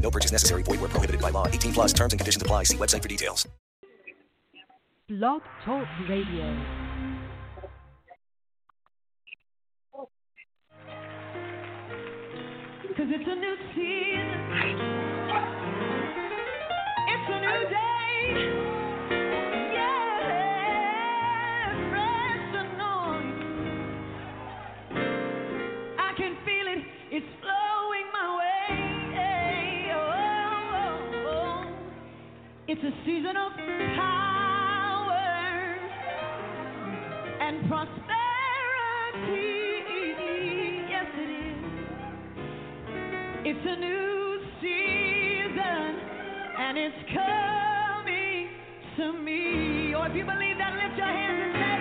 No 0.00 0.10
purchase 0.10 0.32
necessary. 0.32 0.62
Void 0.64 0.80
where 0.80 0.88
prohibited 0.88 1.20
by 1.20 1.30
law. 1.30 1.46
18 1.46 1.72
plus 1.72 1.92
terms 1.92 2.12
and 2.12 2.20
conditions 2.20 2.42
apply. 2.42 2.64
See 2.64 2.76
website 2.76 3.02
for 3.02 3.08
details. 3.08 3.46
Blog 5.08 5.42
Talk 5.64 5.86
Radio. 6.08 6.56
Cause 12.96 13.08
it's 13.08 13.26
a 13.26 13.34
new 13.34 13.56
season. 13.74 14.80
It's 17.08 17.28
a 17.28 17.40
new 17.40 17.68
day. 17.70 18.69
It's 32.72 32.84
a 32.84 32.92
season 33.04 33.36
of 33.36 33.50
power 33.96 35.18
and 37.40 37.66
prosperity. 37.66 37.98
Yes, 40.88 41.06
it 41.16 41.30
is. 41.48 41.58
It's 43.44 43.66
a 43.66 43.76
new 43.76 44.40
season 44.60 45.98
and 46.60 46.78
it's 46.78 46.94
coming 47.12 48.50
to 48.98 49.12
me. 49.20 49.92
Or 49.96 50.06
if 50.06 50.14
you 50.14 50.24
believe 50.24 50.58
that, 50.58 50.72
lift 50.74 50.96
your 50.96 51.06
hands 51.08 51.42
and 51.42 51.52
say, 51.58 51.78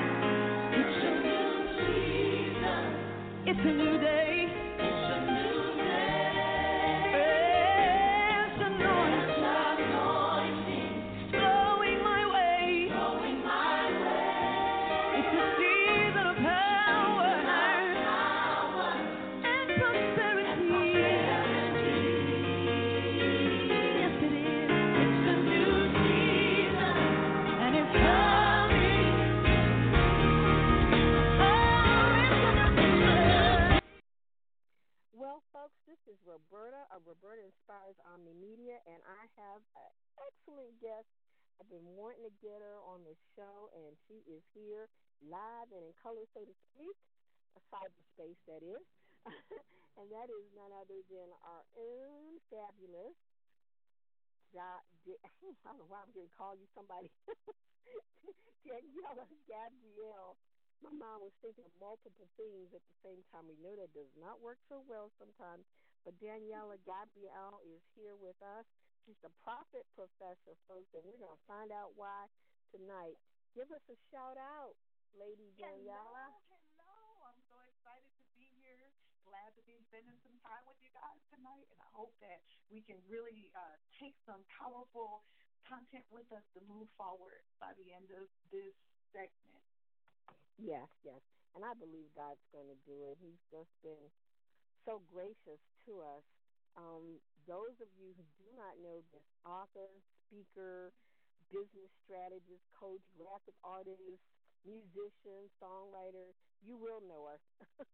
It's 0.80 1.06
a 1.06 1.14
new 1.22 1.54
season. 1.86 2.82
It's 3.46 3.62
a 3.62 3.74
new 3.78 4.00
day. 4.00 4.29
Omni 38.10 38.34
Media, 38.34 38.82
and 38.90 39.00
I 39.06 39.30
have 39.38 39.62
an 39.78 39.92
excellent 40.26 40.74
guest. 40.82 41.06
I've 41.62 41.70
been 41.70 41.86
wanting 41.94 42.26
to 42.26 42.34
get 42.42 42.60
her 42.64 42.80
on 42.82 43.04
the 43.06 43.14
show, 43.36 43.70
and 43.76 43.94
she 44.08 44.24
is 44.26 44.42
here 44.56 44.90
live 45.22 45.70
and 45.76 45.84
in 45.86 45.94
color, 46.02 46.26
so 46.34 46.42
to 46.42 46.56
speak, 46.72 46.96
a 47.54 47.62
cyberspace, 47.70 48.40
that 48.48 48.64
is. 48.64 48.84
and 50.00 50.08
that 50.10 50.28
is 50.32 50.46
none 50.56 50.72
other 50.74 51.00
than 51.12 51.30
our 51.44 51.64
own 51.78 52.40
fabulous. 52.50 53.14
I 54.58 55.70
don't 55.70 55.78
know 55.78 55.90
why 55.90 56.02
I'm 56.02 56.14
going 56.16 56.26
to 56.28 56.38
call 56.38 56.56
you 56.58 56.66
somebody. 56.74 57.12
Daniela 58.66 59.26
Gabrielle. 59.46 60.38
My 60.82 60.94
mom 60.96 61.22
was 61.22 61.36
thinking 61.44 61.66
of 61.68 61.74
multiple 61.78 62.30
things 62.40 62.72
at 62.72 62.82
the 62.88 62.98
same 63.04 63.22
time. 63.30 63.46
We 63.52 63.60
know 63.60 63.76
that 63.76 63.92
does 63.92 64.10
not 64.16 64.40
work 64.40 64.58
so 64.72 64.82
well 64.88 65.12
sometimes. 65.20 65.68
But 66.06 66.16
Daniela 66.20 66.80
Gabrielle 66.88 67.60
is 67.68 67.84
here 67.96 68.16
with 68.16 68.40
us. 68.42 68.66
She's 69.06 69.20
the 69.22 69.34
prophet 69.44 69.86
professor, 69.96 70.56
folks, 70.68 70.90
and 70.96 71.04
we're 71.04 71.20
going 71.20 71.36
to 71.36 71.46
find 71.50 71.72
out 71.72 71.96
why 71.96 72.30
tonight. 72.72 73.18
Give 73.58 73.68
us 73.74 73.82
a 73.90 73.98
shout 74.14 74.38
out, 74.38 74.78
Lady 75.18 75.50
Daniela. 75.58 76.30
Hello, 76.78 77.26
I'm 77.26 77.42
so 77.50 77.58
excited 77.74 78.12
to 78.16 78.26
be 78.38 78.48
here. 78.62 78.94
Glad 79.26 79.54
to 79.58 79.64
be 79.66 79.78
spending 79.90 80.18
some 80.22 80.38
time 80.46 80.64
with 80.66 80.78
you 80.82 80.90
guys 80.94 81.22
tonight, 81.34 81.68
and 81.70 81.80
I 81.82 81.90
hope 81.94 82.14
that 82.22 82.42
we 82.70 82.82
can 82.82 82.98
really 83.10 83.52
uh, 83.54 83.78
take 83.98 84.16
some 84.26 84.42
powerful 84.50 85.26
content 85.68 86.06
with 86.10 86.30
us 86.34 86.46
to 86.58 86.62
move 86.66 86.90
forward 86.98 87.46
by 87.62 87.74
the 87.78 87.94
end 87.94 88.10
of 88.14 88.26
this 88.50 88.74
segment. 89.14 89.66
Yes, 90.58 90.90
yes. 91.06 91.22
And 91.56 91.66
I 91.66 91.74
believe 91.74 92.10
God's 92.14 92.46
going 92.54 92.70
to 92.70 92.80
do 92.86 93.10
it. 93.10 93.18
He's 93.22 93.42
just 93.50 93.74
been 93.82 94.10
so 94.86 95.00
gracious 95.12 95.60
to 95.86 96.02
us. 96.02 96.24
Um, 96.78 97.20
those 97.48 97.76
of 97.82 97.90
you 97.98 98.14
who 98.16 98.24
do 98.38 98.48
not 98.56 98.78
know 98.80 99.02
this 99.12 99.26
author, 99.44 99.90
speaker, 100.28 100.94
business 101.50 101.92
strategist, 102.06 102.62
coach, 102.78 103.02
graphic 103.18 103.56
artist, 103.64 104.22
musician, 104.64 105.50
songwriter, 105.62 106.36
you 106.62 106.78
will 106.78 107.02
know 107.02 107.28
her. 107.28 107.40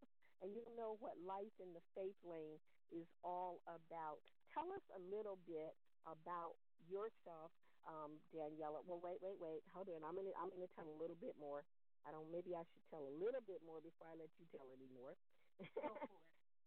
and 0.42 0.52
you'll 0.52 0.76
know 0.76 0.96
what 1.00 1.16
life 1.24 1.52
in 1.60 1.72
the 1.72 1.82
faith 1.96 2.16
lane 2.24 2.60
is 2.92 3.06
all 3.24 3.62
about. 3.66 4.20
Tell 4.52 4.68
us 4.72 4.84
a 4.94 5.00
little 5.00 5.38
bit 5.48 5.72
about 6.06 6.56
yourself, 6.88 7.50
um, 7.88 8.20
Daniela. 8.34 8.84
Well, 8.84 9.00
wait, 9.02 9.18
wait, 9.22 9.38
wait. 9.40 9.62
Hold 9.74 9.88
on. 9.88 10.04
I'm 10.04 10.14
gonna 10.14 10.32
I'm 10.36 10.50
gonna 10.52 10.70
tell 10.76 10.86
a 10.86 10.98
little 11.00 11.16
bit 11.18 11.34
more. 11.40 11.64
I 12.06 12.12
don't. 12.12 12.30
Maybe 12.30 12.54
I 12.54 12.62
should 12.62 12.84
tell 12.90 13.02
a 13.02 13.14
little 13.18 13.42
bit 13.42 13.58
more 13.66 13.80
before 13.82 14.06
I 14.06 14.14
let 14.14 14.30
you 14.38 14.46
tell 14.54 14.68
any 14.70 14.88
more. 14.94 15.16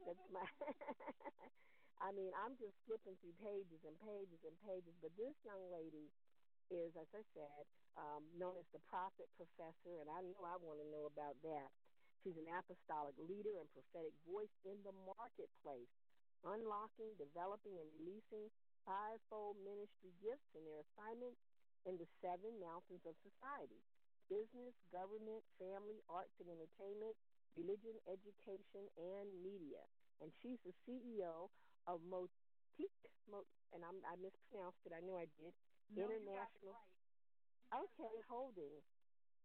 That's 0.06 0.26
my. 0.32 0.46
I 2.02 2.12
mean, 2.16 2.32
I'm 2.36 2.56
just 2.58 2.76
flipping 2.88 3.16
through 3.20 3.36
pages 3.44 3.84
and 3.84 3.96
pages 4.00 4.40
and 4.48 4.56
pages, 4.64 4.96
but 5.04 5.12
this 5.20 5.36
young 5.44 5.68
lady 5.72 6.08
is, 6.72 6.96
as 6.96 7.10
I 7.14 7.24
said, 7.36 7.64
um, 8.00 8.24
known 8.40 8.56
as 8.58 8.68
the 8.72 8.80
prophet 8.88 9.28
professor, 9.36 10.00
and 10.00 10.08
I 10.10 10.22
know 10.24 10.42
I 10.48 10.56
want 10.62 10.80
to 10.80 10.88
know 10.88 11.06
about 11.12 11.36
that. 11.44 11.70
She's 12.24 12.38
an 12.40 12.48
apostolic 12.52 13.16
leader 13.20 13.60
and 13.60 13.68
prophetic 13.72 14.16
voice 14.28 14.52
in 14.64 14.80
the 14.84 14.94
marketplace, 14.94 15.92
unlocking, 16.44 17.16
developing, 17.20 17.80
and 17.80 17.90
releasing 18.00 18.48
fivefold 18.88 19.60
ministry 19.64 20.16
gifts 20.24 20.50
and 20.56 20.64
their 20.68 20.82
assignments 20.84 21.40
in 21.86 21.98
the 22.00 22.08
seven 22.24 22.60
mountains 22.60 23.04
of 23.08 23.16
society 23.24 23.84
business, 24.30 24.76
government, 24.94 25.42
family, 25.58 26.00
arts 26.08 26.38
and 26.40 26.50
entertainment, 26.54 27.16
religion, 27.56 28.00
education, 28.08 28.90
and 28.98 29.42
media. 29.44 29.90
And 30.20 30.32
she's 30.42 30.60
the 30.64 30.74
CEO 30.88 31.50
of 31.88 32.02
Motique, 32.02 33.06
Mo- 33.28 33.48
and 33.72 33.86
I'm, 33.86 34.06
I 34.06 34.16
mispronounced 34.18 34.80
it, 34.86 34.94
I 34.94 35.02
know 35.02 35.18
I 35.18 35.26
did, 35.26 35.56
No, 35.90 36.12
you 36.12 36.30
got 36.30 36.52
it 36.56 36.62
International. 36.62 36.72
right. 36.72 36.90
Okay, 37.74 38.22
Holdings, 38.28 38.86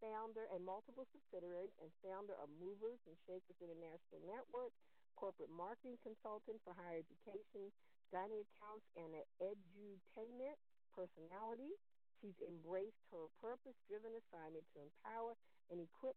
founder 0.01 0.45
and 0.47 0.65
multiple 0.65 1.07
subsidiaries, 1.13 1.73
and 1.79 1.93
founder 2.03 2.35
of 2.37 2.51
Movers 2.51 3.01
and 3.07 3.17
Shakers 3.27 3.57
International 3.61 4.21
Network, 4.21 4.75
corporate 5.17 5.51
marketing 5.51 5.99
consultant 6.03 6.63
for 6.65 6.75
higher 6.75 7.01
education, 7.01 7.73
dining 8.13 8.45
accounts, 8.47 8.87
and 8.97 9.15
an 9.15 9.25
edutainment 9.41 10.57
personality. 10.93 11.73
She's 12.21 12.37
embraced 12.47 13.03
her 13.11 13.29
purpose 13.41 13.77
driven 13.89 14.17
assignment 14.17 14.67
to 14.75 14.81
empower 14.83 15.37
and 15.71 15.81
equip 15.81 16.17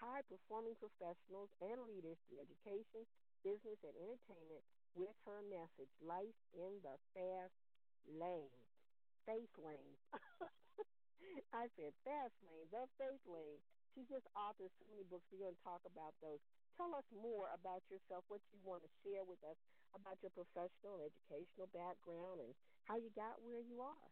high 0.00 0.22
performing 0.30 0.78
professionals 0.78 1.50
and 1.60 1.78
leaders 1.90 2.18
through 2.26 2.42
education, 2.42 3.02
business, 3.42 3.78
and 3.82 3.94
entertainment 3.98 4.62
with 4.94 5.14
her 5.26 5.42
message 5.50 5.90
Life 6.02 6.38
in 6.54 6.78
the 6.82 6.96
Fast 7.14 7.54
Lane. 8.06 8.54
Faith 9.26 9.52
Lane. 9.58 9.98
I 11.52 11.68
said 11.76 11.92
fast 12.04 12.34
lane, 12.44 12.68
the 12.70 12.84
faith 12.96 13.20
lane. 13.26 13.60
She 13.94 14.04
just 14.06 14.24
authored 14.36 14.70
so 14.78 14.84
many 14.92 15.04
books. 15.08 15.26
We're 15.32 15.48
going 15.48 15.56
to 15.56 15.66
talk 15.66 15.82
about 15.88 16.14
those. 16.22 16.38
Tell 16.78 16.94
us 16.94 17.04
more 17.10 17.50
about 17.50 17.82
yourself, 17.90 18.22
what 18.30 18.40
you 18.54 18.58
want 18.62 18.86
to 18.86 18.90
share 19.02 19.24
with 19.26 19.42
us 19.42 19.58
about 19.96 20.20
your 20.22 20.30
professional 20.30 21.00
and 21.02 21.10
educational 21.10 21.66
background 21.74 22.38
and 22.44 22.52
how 22.86 22.96
you 22.96 23.10
got 23.18 23.40
where 23.42 23.60
you 23.60 23.82
are. 23.82 24.08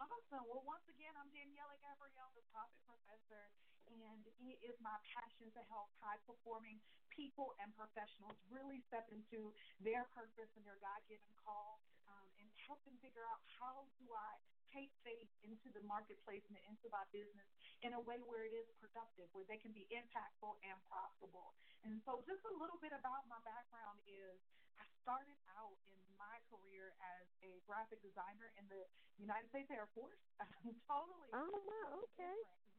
Awesome. 0.00 0.48
Well, 0.48 0.64
once 0.64 0.86
again, 0.88 1.12
I'm 1.20 1.28
Daniela 1.28 1.76
Gabrielle, 1.84 2.32
the 2.32 2.46
Prophet 2.48 2.80
Professor, 2.88 3.52
and 3.90 4.22
it 4.46 4.58
is 4.62 4.76
my 4.78 4.94
passion 5.02 5.50
to 5.54 5.62
help 5.66 5.90
high 5.98 6.18
performing 6.26 6.78
people 7.10 7.58
and 7.58 7.74
professionals 7.74 8.38
really 8.48 8.78
step 8.86 9.10
into 9.10 9.50
their 9.82 10.06
purpose 10.14 10.50
and 10.54 10.62
their 10.62 10.78
God 10.78 11.02
given 11.10 11.26
call 11.42 11.82
um, 12.06 12.28
and 12.38 12.46
help 12.66 12.78
them 12.86 12.94
figure 13.02 13.26
out 13.26 13.42
how 13.58 13.90
do 13.98 14.06
I 14.14 14.38
take 14.70 14.94
faith 15.02 15.26
into 15.42 15.66
the 15.74 15.82
marketplace 15.82 16.46
and 16.46 16.56
into 16.70 16.86
my 16.94 17.02
business 17.10 17.46
in 17.82 17.90
a 17.98 18.02
way 18.06 18.22
where 18.22 18.46
it 18.46 18.54
is 18.54 18.70
productive, 18.78 19.26
where 19.34 19.46
they 19.50 19.58
can 19.58 19.74
be 19.74 19.84
impactful 19.90 20.54
and 20.62 20.78
profitable. 20.86 21.58
And 21.82 21.98
so, 22.06 22.22
just 22.22 22.46
a 22.46 22.54
little 22.54 22.78
bit 22.78 22.94
about 22.94 23.26
my 23.26 23.42
background 23.42 23.98
is 24.06 24.38
I 24.78 24.86
started 25.02 25.36
out 25.58 25.74
in 25.90 25.98
my 26.14 26.38
career 26.48 26.94
as 27.02 27.26
a 27.42 27.58
graphic 27.66 27.98
designer 28.00 28.54
in 28.56 28.64
the 28.70 28.86
United 29.18 29.50
States 29.50 29.68
Air 29.74 29.90
Force. 29.92 30.22
totally. 30.86 31.30
Oh 31.34 31.58
wow, 31.66 32.06
okay. 32.14 32.30
Different. 32.30 32.69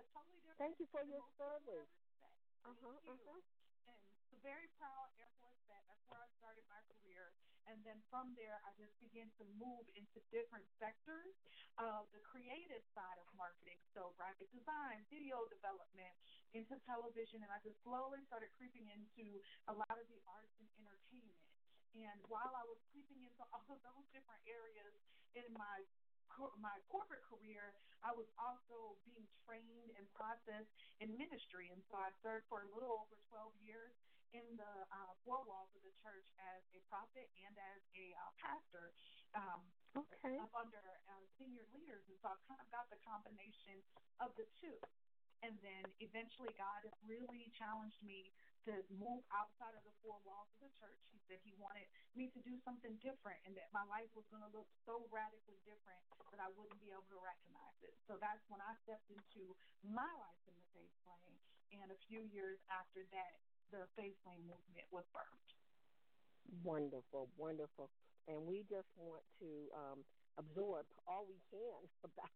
Yeah, 0.00 0.08
totally 0.16 0.40
different. 0.40 0.56
Thank 0.56 0.80
you 0.80 0.86
for 0.88 1.04
your 1.04 1.20
service. 1.36 1.92
Uh 2.64 2.72
huh. 2.80 2.96
Uh 3.04 3.16
huh 3.20 3.40
and 4.32 4.40
very 4.40 4.68
proud 4.80 5.12
Air 5.20 5.28
Force 5.42 5.60
vet. 5.68 5.84
That's 5.90 6.00
where 6.08 6.22
I 6.22 6.28
started 6.40 6.64
my 6.70 6.80
career. 6.88 7.34
And 7.68 7.84
then 7.84 8.00
from 8.08 8.32
there, 8.34 8.56
I 8.64 8.72
just 8.80 8.96
began 9.04 9.28
to 9.36 9.44
move 9.60 9.84
into 9.92 10.22
different 10.32 10.64
sectors 10.80 11.36
of 11.76 12.08
the 12.14 12.20
creative 12.24 12.80
side 12.96 13.18
of 13.20 13.26
marketing. 13.36 13.76
So 13.92 14.14
graphic 14.16 14.48
design, 14.54 15.04
video 15.12 15.44
development, 15.52 16.16
into 16.56 16.78
television. 16.88 17.42
And 17.44 17.52
I 17.52 17.60
just 17.60 17.76
slowly 17.84 18.24
started 18.24 18.48
creeping 18.56 18.88
into 18.88 19.42
a 19.68 19.74
lot 19.76 19.96
of 19.98 20.06
the 20.08 20.20
arts 20.24 20.56
and 20.56 20.68
entertainment. 20.80 21.44
And 21.92 22.22
while 22.30 22.54
I 22.56 22.64
was 22.64 22.80
creeping 22.88 23.20
into 23.26 23.44
all 23.54 23.66
of 23.68 23.80
those 23.84 24.06
different 24.14 24.40
areas 24.48 24.96
in 25.36 25.46
my 25.52 25.84
my 26.60 26.76
corporate 26.88 27.24
career, 27.26 27.74
I 28.00 28.14
was 28.16 28.28
also 28.40 28.96
being 29.04 29.26
trained 29.44 29.92
and 29.98 30.06
processed 30.16 30.72
in 31.02 31.12
ministry, 31.20 31.68
and 31.68 31.80
so 31.90 32.00
I 32.00 32.10
served 32.24 32.48
for 32.48 32.64
a 32.64 32.70
little 32.72 33.04
over 33.04 33.16
12 33.28 33.52
years 33.60 33.92
in 34.30 34.46
the 34.54 34.74
uh, 34.94 35.12
four 35.26 35.42
walls 35.42 35.74
of 35.74 35.82
the 35.82 35.94
church 36.00 36.26
as 36.38 36.62
a 36.70 36.80
prophet 36.86 37.26
and 37.42 37.54
as 37.74 37.82
a 37.98 38.14
uh, 38.14 38.30
pastor. 38.38 38.94
Um, 39.34 39.60
okay. 39.94 40.38
Up 40.38 40.54
under 40.54 40.82
uh, 41.10 41.22
senior 41.38 41.66
leaders, 41.74 42.02
and 42.06 42.16
so 42.22 42.34
I 42.34 42.36
kind 42.46 42.62
of 42.62 42.68
got 42.70 42.86
the 42.90 42.98
combination 43.02 43.78
of 44.22 44.34
the 44.38 44.46
two. 44.62 44.78
And 45.40 45.56
then 45.64 45.88
eventually, 46.04 46.52
God 46.60 46.84
has 46.84 46.92
really 47.08 47.48
challenged 47.56 47.98
me 48.04 48.30
to 48.68 48.84
move 48.92 49.24
outside 49.32 49.72
of 49.74 49.82
the 49.84 49.94
four 50.04 50.20
walls 50.26 50.48
of 50.56 50.60
the 50.60 50.72
church. 50.76 51.00
He 51.10 51.18
said 51.28 51.40
He 51.44 51.54
wanted 51.56 51.88
me 52.14 52.28
to 52.34 52.40
do 52.44 52.58
something 52.64 52.96
different 53.00 53.40
and 53.46 53.56
that 53.56 53.72
my 53.72 53.84
life 53.88 54.10
was 54.12 54.26
going 54.28 54.44
to 54.44 54.52
look 54.52 54.68
so 54.84 55.08
radically 55.08 55.60
different 55.64 56.02
that 56.32 56.40
I 56.40 56.48
wouldn't 56.52 56.80
be 56.80 56.92
able 56.92 57.08
to 57.10 57.20
recognize 57.20 57.78
it. 57.82 57.96
So 58.06 58.18
that's 58.20 58.44
when 58.48 58.60
I 58.60 58.76
stepped 58.84 59.08
into 59.10 59.56
my 59.82 60.08
life 60.20 60.42
in 60.46 60.54
the 60.56 60.66
faith 60.76 60.96
lane. 61.08 61.38
And 61.72 61.90
a 61.90 61.98
few 62.10 62.26
years 62.26 62.58
after 62.68 63.06
that, 63.14 63.34
the 63.70 63.86
faith 63.96 64.18
lane 64.26 64.44
movement 64.46 64.86
was 64.90 65.06
birthed. 65.14 65.54
Wonderful, 66.64 67.30
wonderful. 67.36 67.90
And 68.26 68.46
we 68.46 68.66
just 68.68 68.90
want 68.96 69.22
to 69.40 69.50
um, 69.74 70.04
absorb 70.38 70.86
all 71.06 71.26
we 71.26 71.40
can 71.50 71.88
about 72.04 72.30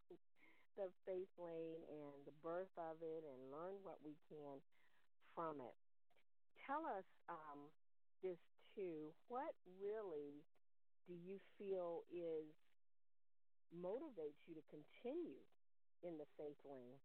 the 0.76 0.90
faith 1.06 1.30
lane 1.38 1.82
and 1.86 2.26
the 2.26 2.34
birth 2.42 2.72
of 2.78 3.02
it 3.02 3.24
and 3.24 3.50
learn 3.50 3.74
what 3.82 3.98
we 4.04 4.16
can 4.30 4.62
from 5.34 5.60
it. 5.60 5.74
Tell 6.66 6.86
us 6.88 7.04
um, 7.28 7.68
this 8.24 8.40
too. 8.72 9.12
What 9.28 9.52
really 9.68 10.40
do 11.04 11.12
you 11.12 11.36
feel 11.60 12.08
is 12.08 12.48
motivates 13.68 14.40
you 14.48 14.56
to 14.56 14.64
continue 14.72 15.44
in 16.00 16.16
the 16.16 16.24
faith 16.40 16.56
lane, 16.64 16.96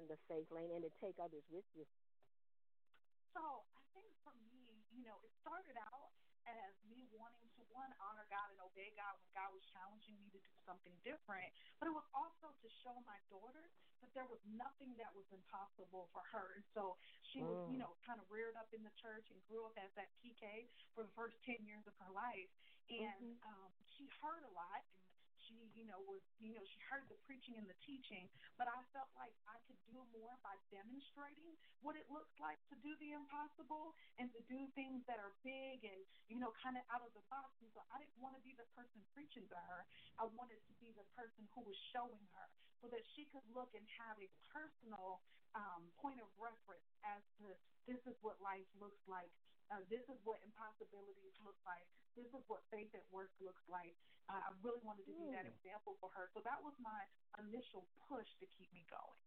in 0.00 0.08
the 0.08 0.16
faith 0.28 0.48
lane, 0.48 0.72
and 0.72 0.80
to 0.80 0.92
take 0.96 1.20
others 1.20 1.44
with 1.52 1.68
you? 1.76 1.84
So 3.36 3.68
I 3.76 3.84
think 3.92 4.08
for 4.24 4.32
me, 4.48 4.80
you 4.96 5.04
know, 5.04 5.20
it 5.20 5.32
started 5.44 5.76
out 5.76 6.08
as 6.48 6.74
me 6.88 7.08
wanting 7.12 7.48
to 7.56 7.62
one 7.72 7.90
honor 7.98 8.26
God 8.30 8.52
and 8.54 8.60
obey 8.62 8.92
God 8.94 9.16
when 9.18 9.30
God 9.34 9.50
was 9.50 9.64
challenging 9.72 10.16
me 10.20 10.30
to 10.32 10.40
do 10.40 10.54
something 10.62 10.94
different, 11.02 11.48
but 11.80 11.90
it 11.90 11.94
was 11.94 12.06
also 12.14 12.52
to 12.52 12.68
show 12.82 12.94
my 13.04 13.18
daughter 13.28 13.70
that 14.04 14.12
there 14.12 14.28
was 14.28 14.40
nothing 14.44 14.92
that 15.00 15.10
was 15.16 15.24
impossible 15.32 16.12
for 16.12 16.22
her. 16.30 16.54
And 16.54 16.64
so 16.76 17.00
she 17.32 17.40
was, 17.40 17.56
you 17.72 17.80
mm. 17.80 17.84
know, 17.84 17.96
kind 18.04 18.20
of 18.20 18.26
reared 18.28 18.54
up 18.54 18.68
in 18.76 18.84
the 18.84 18.94
church 19.00 19.28
and 19.32 19.38
grew 19.48 19.64
up 19.64 19.76
as 19.80 19.90
that 19.96 20.12
PK 20.20 20.68
for 20.92 21.02
the 21.04 21.14
first 21.16 21.40
ten 21.42 21.60
years 21.64 21.84
of 21.88 21.96
her 22.00 22.12
life, 22.12 22.50
and 22.92 23.40
mm-hmm. 23.40 23.48
um, 23.48 23.70
she 23.96 24.04
heard 24.20 24.44
a 24.44 24.52
lot 24.52 24.84
and 24.84 25.03
she, 25.46 25.68
you 25.76 25.84
know, 25.84 26.00
was, 26.08 26.20
you 26.40 26.52
know, 26.56 26.64
she 26.64 26.80
heard 26.88 27.04
the 27.12 27.18
preaching 27.28 27.56
and 27.60 27.68
the 27.68 27.76
teaching, 27.84 28.28
but 28.56 28.68
I 28.68 28.80
felt 28.96 29.08
like 29.16 29.32
I 29.48 29.56
could 29.68 29.80
do 29.88 30.00
more 30.16 30.36
by 30.40 30.56
demonstrating 30.72 31.54
what 31.84 31.94
it 31.96 32.08
looks 32.08 32.32
like 32.40 32.60
to 32.72 32.76
do 32.80 32.92
the 33.00 33.12
impossible 33.16 33.94
and 34.16 34.32
to 34.32 34.40
do 34.48 34.64
things 34.72 35.04
that 35.06 35.20
are 35.20 35.32
big 35.44 35.84
and, 35.84 36.00
you 36.28 36.40
know, 36.40 36.52
kind 36.60 36.76
of 36.76 36.84
out 36.88 37.04
of 37.04 37.12
the 37.12 37.24
box. 37.28 37.52
And 37.60 37.70
so 37.76 37.84
I 37.92 38.00
didn't 38.00 38.18
want 38.18 38.36
to 38.36 38.42
be 38.42 38.56
the 38.56 38.68
person 38.72 39.00
preaching 39.12 39.44
to 39.52 39.58
her. 39.68 39.84
I 40.16 40.24
wanted 40.32 40.60
to 40.64 40.74
be 40.80 40.92
the 40.96 41.06
person 41.14 41.44
who 41.52 41.62
was 41.64 41.78
showing 41.92 42.24
her 42.36 42.46
so 42.80 42.88
that 42.92 43.04
she 43.16 43.24
could 43.32 43.44
look 43.52 43.72
and 43.72 43.84
have 44.00 44.16
a 44.20 44.28
personal 44.52 45.20
um, 45.54 45.86
point 46.02 46.18
of 46.18 46.28
reference 46.36 46.84
as 47.06 47.22
to 47.40 47.46
this 47.86 48.00
is 48.08 48.16
what 48.20 48.40
life 48.42 48.66
looks 48.80 49.00
like. 49.06 49.30
Uh, 49.72 49.80
this 49.88 50.04
is 50.12 50.18
what 50.24 50.40
impossibilities 50.44 51.36
look 51.40 51.56
like. 51.64 51.86
This 52.14 52.28
is 52.36 52.42
what 52.46 52.60
faith 52.68 52.92
at 52.92 53.04
work 53.10 53.32
looks 53.40 53.64
like. 53.66 53.96
Uh, 54.28 54.40
I 54.40 54.50
really 54.64 54.80
wanted 54.84 55.04
to 55.08 55.14
be 55.16 55.28
that 55.32 55.44
hmm. 55.44 55.54
example 55.56 55.96
for 56.00 56.08
her. 56.16 56.32
So 56.32 56.40
that 56.44 56.60
was 56.64 56.72
my 56.80 57.04
initial 57.40 57.84
push 58.08 58.28
to 58.40 58.46
keep 58.56 58.72
me 58.72 58.84
going. 58.88 59.22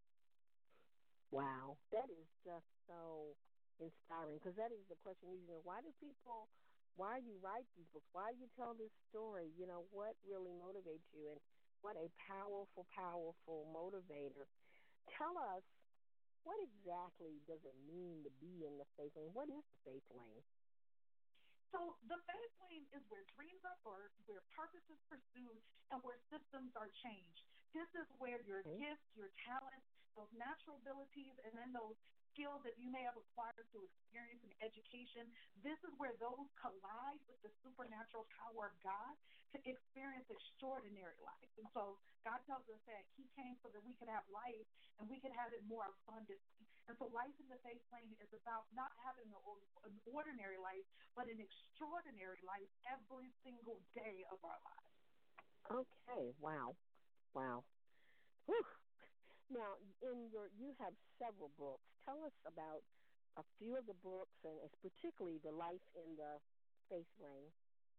Wow, 1.28 1.76
that 1.92 2.08
is 2.08 2.26
just 2.40 2.66
so 2.88 3.36
inspiring 3.78 4.38
because 4.38 4.58
that 4.58 4.74
is 4.74 4.82
the 4.90 4.98
question 5.06 5.30
you 5.30 5.46
know 5.46 5.62
why 5.62 5.78
do 5.82 5.90
people 6.02 6.50
why 6.98 7.22
do 7.22 7.30
you 7.30 7.38
write 7.38 7.66
these 7.78 7.86
books 7.94 8.10
why 8.10 8.34
do 8.34 8.38
you 8.42 8.50
tell 8.58 8.74
this 8.74 8.90
story 9.06 9.54
you 9.54 9.66
know 9.70 9.86
what 9.94 10.18
really 10.26 10.50
motivates 10.58 11.06
you 11.14 11.30
and 11.30 11.38
what 11.82 11.94
a 11.94 12.10
powerful 12.26 12.90
powerful 12.90 13.70
motivator 13.70 14.50
tell 15.14 15.34
us 15.54 15.62
what 16.48 16.56
exactly 16.64 17.44
does 17.44 17.60
it 17.68 17.76
mean 17.84 18.24
to 18.24 18.32
be 18.40 18.64
in 18.64 18.80
the 18.80 18.88
faith 18.96 19.12
lane? 19.12 19.28
What 19.36 19.52
is 19.52 19.60
the 19.60 19.80
faith 19.84 20.08
lane? 20.08 20.40
So 21.68 22.00
the 22.08 22.16
faith 22.24 22.54
lane 22.64 22.88
is 22.96 23.04
where 23.12 23.28
dreams 23.36 23.60
are 23.68 23.76
birthed, 23.84 24.16
where 24.24 24.40
purpose 24.56 24.88
is 24.88 24.96
pursued, 25.12 25.60
and 25.92 26.00
where 26.00 26.16
systems 26.32 26.72
are 26.72 26.88
changed. 27.04 27.44
This 27.76 27.92
is 27.92 28.08
where 28.16 28.40
your 28.48 28.64
okay. 28.64 28.80
gifts, 28.80 29.04
your 29.12 29.28
talents, 29.44 29.84
those 30.16 30.32
natural 30.32 30.80
abilities, 30.80 31.36
and 31.44 31.52
then 31.52 31.68
those 31.76 32.00
skills 32.32 32.64
that 32.64 32.80
you 32.80 32.88
may 32.88 33.04
have 33.04 33.20
acquired 33.20 33.68
through 33.68 33.84
experience 33.84 34.40
and 34.40 34.54
education. 34.64 35.28
This 35.60 35.76
is 35.84 35.92
where 36.00 36.16
those 36.16 36.48
collide 36.56 37.20
with 37.28 37.44
the 37.44 37.52
supernatural 37.60 38.24
power 38.40 38.72
of 38.72 38.76
God 38.80 39.12
to 39.52 39.58
experience 39.64 40.28
extraordinary 40.28 41.16
life. 41.24 41.52
And 41.56 41.68
so 41.72 41.96
God 42.24 42.40
tells 42.44 42.64
us 42.68 42.80
that 42.84 43.04
He 43.16 43.24
came 43.32 43.56
so 43.64 43.72
that 43.72 43.80
we 43.80 43.96
could 43.96 44.10
have 44.12 44.24
life 44.28 44.66
and 45.00 45.08
we 45.08 45.20
could 45.22 45.32
have 45.32 45.54
it 45.56 45.64
more 45.64 45.88
abundantly. 45.88 46.62
And 46.88 46.96
so 46.96 47.08
life 47.12 47.32
in 47.40 47.48
the 47.48 47.60
faith 47.64 47.84
lane 47.92 48.12
is 48.20 48.32
about 48.32 48.68
not 48.72 48.92
having 49.04 49.28
an 49.28 49.94
ordinary 50.08 50.56
life, 50.60 50.84
but 51.16 51.28
an 51.28 51.40
extraordinary 51.40 52.40
life 52.44 52.68
every 52.88 53.28
single 53.44 53.80
day 53.96 54.24
of 54.32 54.40
our 54.44 54.60
lives. 54.64 54.96
Okay. 55.68 56.32
Wow. 56.40 56.76
Wow. 57.36 57.64
Whew. 58.48 58.68
Now, 59.52 59.80
in 60.04 60.28
your 60.32 60.48
you 60.56 60.76
have 60.80 60.92
several 61.16 61.52
books. 61.56 61.84
Tell 62.04 62.20
us 62.24 62.36
about 62.44 62.84
a 63.36 63.44
few 63.60 63.76
of 63.76 63.84
the 63.84 63.96
books, 64.00 64.36
and 64.44 64.56
it's 64.64 64.76
particularly 64.80 65.40
the 65.44 65.52
Life 65.52 65.84
in 65.96 66.16
the 66.16 66.40
Faith 66.88 67.08
Lane 67.20 67.52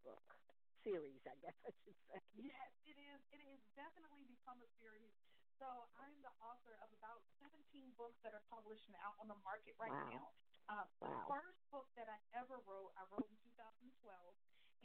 book 0.03 0.38
series, 0.83 1.21
I 1.27 1.35
guess 1.43 1.57
I 1.67 1.71
should 1.83 1.99
say. 2.07 2.21
Yes, 2.37 2.71
it 2.87 2.97
is. 2.97 3.19
It 3.31 3.41
has 3.47 3.61
definitely 3.75 4.23
become 4.27 4.59
a 4.63 4.69
series. 4.79 5.11
So 5.59 5.67
I'm 5.99 6.15
the 6.23 6.31
author 6.39 6.79
of 6.79 6.87
about 6.95 7.19
17 7.43 7.51
books 7.99 8.15
that 8.23 8.31
are 8.31 8.45
published 8.47 8.87
and 8.87 8.95
out 9.03 9.19
on 9.19 9.27
the 9.27 9.39
market 9.43 9.75
right 9.75 9.91
wow. 9.91 10.07
now. 10.07 10.27
Uh, 10.71 10.85
wow. 11.03 11.11
The 11.11 11.19
first 11.27 11.59
book 11.73 11.87
that 11.99 12.07
I 12.07 12.19
ever 12.31 12.61
wrote, 12.63 12.95
I 12.95 13.03
wrote 13.11 13.27
in 13.27 13.37
2012, 13.43 13.91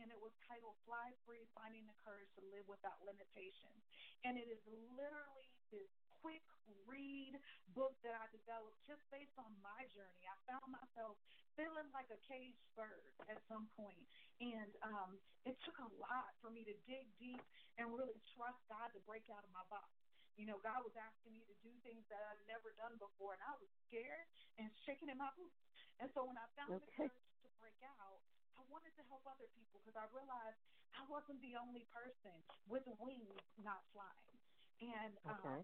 and 0.02 0.10
it 0.10 0.18
was 0.18 0.34
titled 0.50 0.74
Fly 0.82 1.14
Free 1.22 1.46
Finding 1.54 1.86
the 1.86 1.94
Courage 2.02 2.26
to 2.34 2.42
Live 2.50 2.66
Without 2.66 2.98
Limitations. 3.06 3.78
And 4.26 4.34
it 4.34 4.50
is 4.50 4.58
literally 4.66 5.54
this 5.70 5.86
quick 6.24 6.42
read 6.88 7.38
book 7.76 7.94
that 8.02 8.16
I 8.16 8.26
developed 8.34 8.80
just 8.82 9.04
based 9.14 9.36
on 9.38 9.52
my 9.62 9.86
journey. 9.94 10.26
I 10.26 10.34
found 10.48 10.74
myself 10.74 11.20
feeling 11.54 11.88
like 11.94 12.10
a 12.10 12.18
caged 12.26 12.66
bird 12.74 13.14
at 13.30 13.38
some 13.50 13.66
point, 13.78 13.98
and 14.42 14.70
um, 14.82 15.18
it 15.46 15.54
took 15.62 15.78
a 15.78 15.90
lot 16.02 16.34
for 16.42 16.50
me 16.50 16.66
to 16.66 16.74
dig 16.86 17.06
deep 17.18 17.42
and 17.78 17.90
really 17.94 18.18
trust 18.34 18.58
God 18.70 18.90
to 18.94 19.00
break 19.06 19.26
out 19.30 19.42
of 19.42 19.50
my 19.54 19.64
box. 19.70 19.90
You 20.34 20.50
know, 20.50 20.58
God 20.66 20.82
was 20.82 20.94
asking 20.98 21.38
me 21.38 21.46
to 21.46 21.54
do 21.62 21.70
things 21.86 22.02
that 22.10 22.18
I'd 22.18 22.42
never 22.50 22.74
done 22.74 22.98
before, 22.98 23.38
and 23.38 23.42
I 23.46 23.54
was 23.58 23.70
scared 23.86 24.26
and 24.58 24.66
shaking 24.82 25.06
in 25.06 25.18
my 25.18 25.30
boots. 25.38 25.62
And 26.02 26.10
so 26.10 26.26
when 26.26 26.34
I 26.34 26.46
found 26.58 26.74
okay. 26.74 26.82
the 26.82 26.90
courage 27.06 27.30
to 27.46 27.50
break 27.62 27.78
out, 28.02 28.18
I 28.58 28.62
wanted 28.66 28.90
to 28.98 29.02
help 29.06 29.22
other 29.30 29.46
people 29.54 29.78
because 29.82 29.94
I 29.94 30.10
realized 30.10 30.58
I 30.98 31.06
wasn't 31.06 31.38
the 31.38 31.54
only 31.54 31.86
person 31.94 32.34
with 32.66 32.82
wings 32.98 33.38
not 33.62 33.86
flying. 33.94 34.34
And 34.82 35.14
um, 35.22 35.62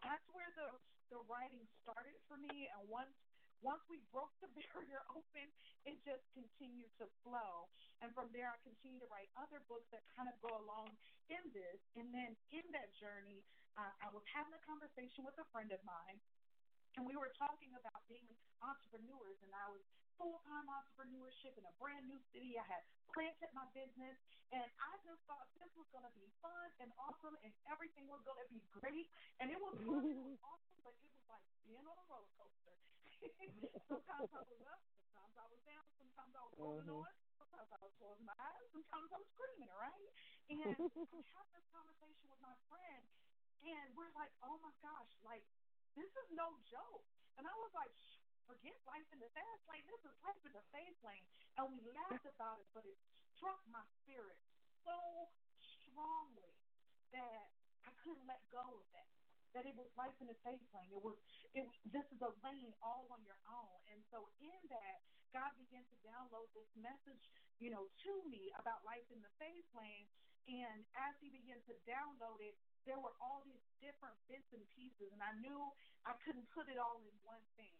that's 0.00 0.24
where 0.32 0.48
the 0.56 0.80
the 1.12 1.20
writing 1.26 1.66
started 1.82 2.16
for 2.30 2.38
me. 2.38 2.70
And 2.70 2.86
once 2.86 3.12
once 3.60 3.84
we 3.88 4.00
broke 4.12 4.32
the 4.40 4.48
barrier 4.56 5.02
open, 5.12 5.46
it 5.84 5.96
just 6.04 6.24
continued 6.32 6.92
to 7.00 7.06
flow. 7.24 7.68
And 8.00 8.12
from 8.16 8.32
there, 8.32 8.48
I 8.48 8.58
continued 8.64 9.04
to 9.04 9.10
write 9.12 9.28
other 9.36 9.60
books 9.68 9.88
that 9.92 10.04
kind 10.16 10.28
of 10.28 10.36
go 10.40 10.52
along 10.52 10.96
in 11.28 11.42
this. 11.52 11.78
And 11.96 12.08
then 12.12 12.36
in 12.52 12.64
that 12.72 12.92
journey, 12.96 13.44
uh, 13.76 13.92
I 14.02 14.08
was 14.12 14.24
having 14.32 14.52
a 14.56 14.62
conversation 14.64 15.22
with 15.24 15.36
a 15.38 15.46
friend 15.54 15.70
of 15.70 15.80
mine, 15.86 16.18
and 16.98 17.06
we 17.06 17.14
were 17.14 17.30
talking 17.38 17.70
about 17.78 18.02
being 18.10 18.26
entrepreneurs, 18.60 19.38
and 19.46 19.52
I 19.54 19.70
was 19.70 19.84
full 20.18 20.42
time 20.44 20.66
entrepreneurship 20.68 21.54
in 21.56 21.64
a 21.64 21.74
brand 21.80 22.04
new 22.04 22.18
city. 22.34 22.58
I 22.58 22.66
had 22.66 22.82
planted 23.14 23.48
my 23.54 23.64
business, 23.72 24.18
and 24.50 24.66
I 24.66 24.92
just 25.06 25.22
thought 25.24 25.48
this 25.56 25.70
was 25.78 25.86
going 25.94 26.04
to 26.04 26.14
be 26.18 26.26
fun 26.42 26.68
and 26.82 26.90
awesome, 26.98 27.38
and 27.46 27.54
everything 27.70 28.10
was 28.10 28.20
going 28.26 28.42
to 28.42 28.48
be 28.50 28.60
great. 28.74 29.06
And 29.38 29.48
it 29.48 29.60
was 29.62 29.78
fun, 29.80 30.04
it 30.04 30.18
was 30.18 30.42
awesome, 30.42 30.80
but 30.82 30.92
it 30.98 31.08
was 31.08 31.24
like 31.30 31.46
being 31.64 31.86
on 31.86 31.96
a 31.96 32.04
roller 32.10 32.28
coaster. 32.36 32.74
sometimes 33.90 34.30
I 34.32 34.42
was 34.44 34.60
up, 34.64 34.80
sometimes 34.96 35.34
I 35.36 35.46
was 35.48 35.60
down, 35.68 35.84
sometimes 36.00 36.32
I 36.32 36.42
was 36.44 36.54
holding 36.56 36.88
mm-hmm. 36.88 37.04
on, 37.04 37.12
sometimes 37.36 37.68
I 37.68 37.78
was 37.84 37.92
closing 38.00 38.26
my 38.26 38.38
eyes, 38.40 38.66
sometimes 38.72 39.08
I 39.12 39.18
was 39.20 39.28
screaming, 39.36 39.72
right? 39.76 40.10
And 40.48 40.58
I 40.64 40.72
had 41.36 41.46
this 41.52 41.66
conversation 41.70 42.26
with 42.28 42.40
my 42.40 42.56
friend, 42.72 43.02
and 43.66 43.86
we're 43.92 44.12
like, 44.16 44.32
oh 44.40 44.56
my 44.64 44.72
gosh, 44.80 45.12
like 45.20 45.44
this 45.98 46.10
is 46.22 46.28
no 46.32 46.54
joke. 46.70 47.04
And 47.36 47.44
I 47.44 47.54
was 47.60 47.72
like, 47.74 47.90
forget 48.46 48.74
life 48.86 49.06
in 49.14 49.18
the 49.22 49.30
fast 49.30 49.62
lane. 49.70 49.84
This 49.86 50.02
is 50.06 50.14
life 50.26 50.42
in 50.46 50.52
the 50.54 50.64
faith 50.74 50.98
lane. 51.06 51.26
And 51.58 51.70
we 51.70 51.78
laughed 51.92 52.26
about 52.26 52.58
it, 52.62 52.68
but 52.74 52.86
it 52.86 52.98
struck 53.34 53.60
my 53.70 53.82
spirit 54.02 54.38
so 54.82 54.96
strongly 55.60 56.54
that 57.14 57.50
I 57.86 57.92
couldn't 58.02 58.26
let 58.26 58.42
go 58.50 58.62
of 58.62 58.86
that. 58.94 59.10
That 59.54 59.66
it 59.66 59.74
was 59.74 59.90
life 59.98 60.14
in 60.22 60.30
the 60.30 60.38
faith 60.46 60.62
lane. 60.70 60.94
It 60.94 61.02
was 61.02 61.18
it 61.54 61.66
this 61.90 62.06
is 62.14 62.20
a 62.22 62.32
lane 62.46 62.74
all 62.82 63.10
on 63.10 63.22
your 63.26 63.38
own. 63.50 63.78
And 63.90 64.00
so 64.10 64.30
in 64.38 64.60
that, 64.70 64.98
God 65.34 65.50
began 65.58 65.82
to 65.86 65.96
download 66.06 66.50
this 66.54 66.70
message, 66.78 67.22
you 67.58 67.70
know, 67.70 67.86
to 67.86 68.12
me 68.26 68.50
about 68.58 68.82
life 68.86 69.06
in 69.10 69.22
the 69.22 69.32
faith 69.38 69.66
lane. 69.74 70.06
And 70.50 70.82
as 70.98 71.14
he 71.22 71.30
began 71.30 71.62
to 71.70 71.74
download 71.86 72.42
it, 72.42 72.58
there 72.88 72.98
were 72.98 73.14
all 73.22 73.44
these 73.46 73.62
different 73.78 74.16
bits 74.26 74.50
and 74.56 74.64
pieces, 74.74 75.12
and 75.12 75.20
I 75.22 75.36
knew 75.38 75.70
I 76.02 76.16
couldn't 76.24 76.48
put 76.50 76.66
it 76.66 76.80
all 76.80 76.98
in 77.04 77.14
one 77.22 77.44
thing. 77.54 77.76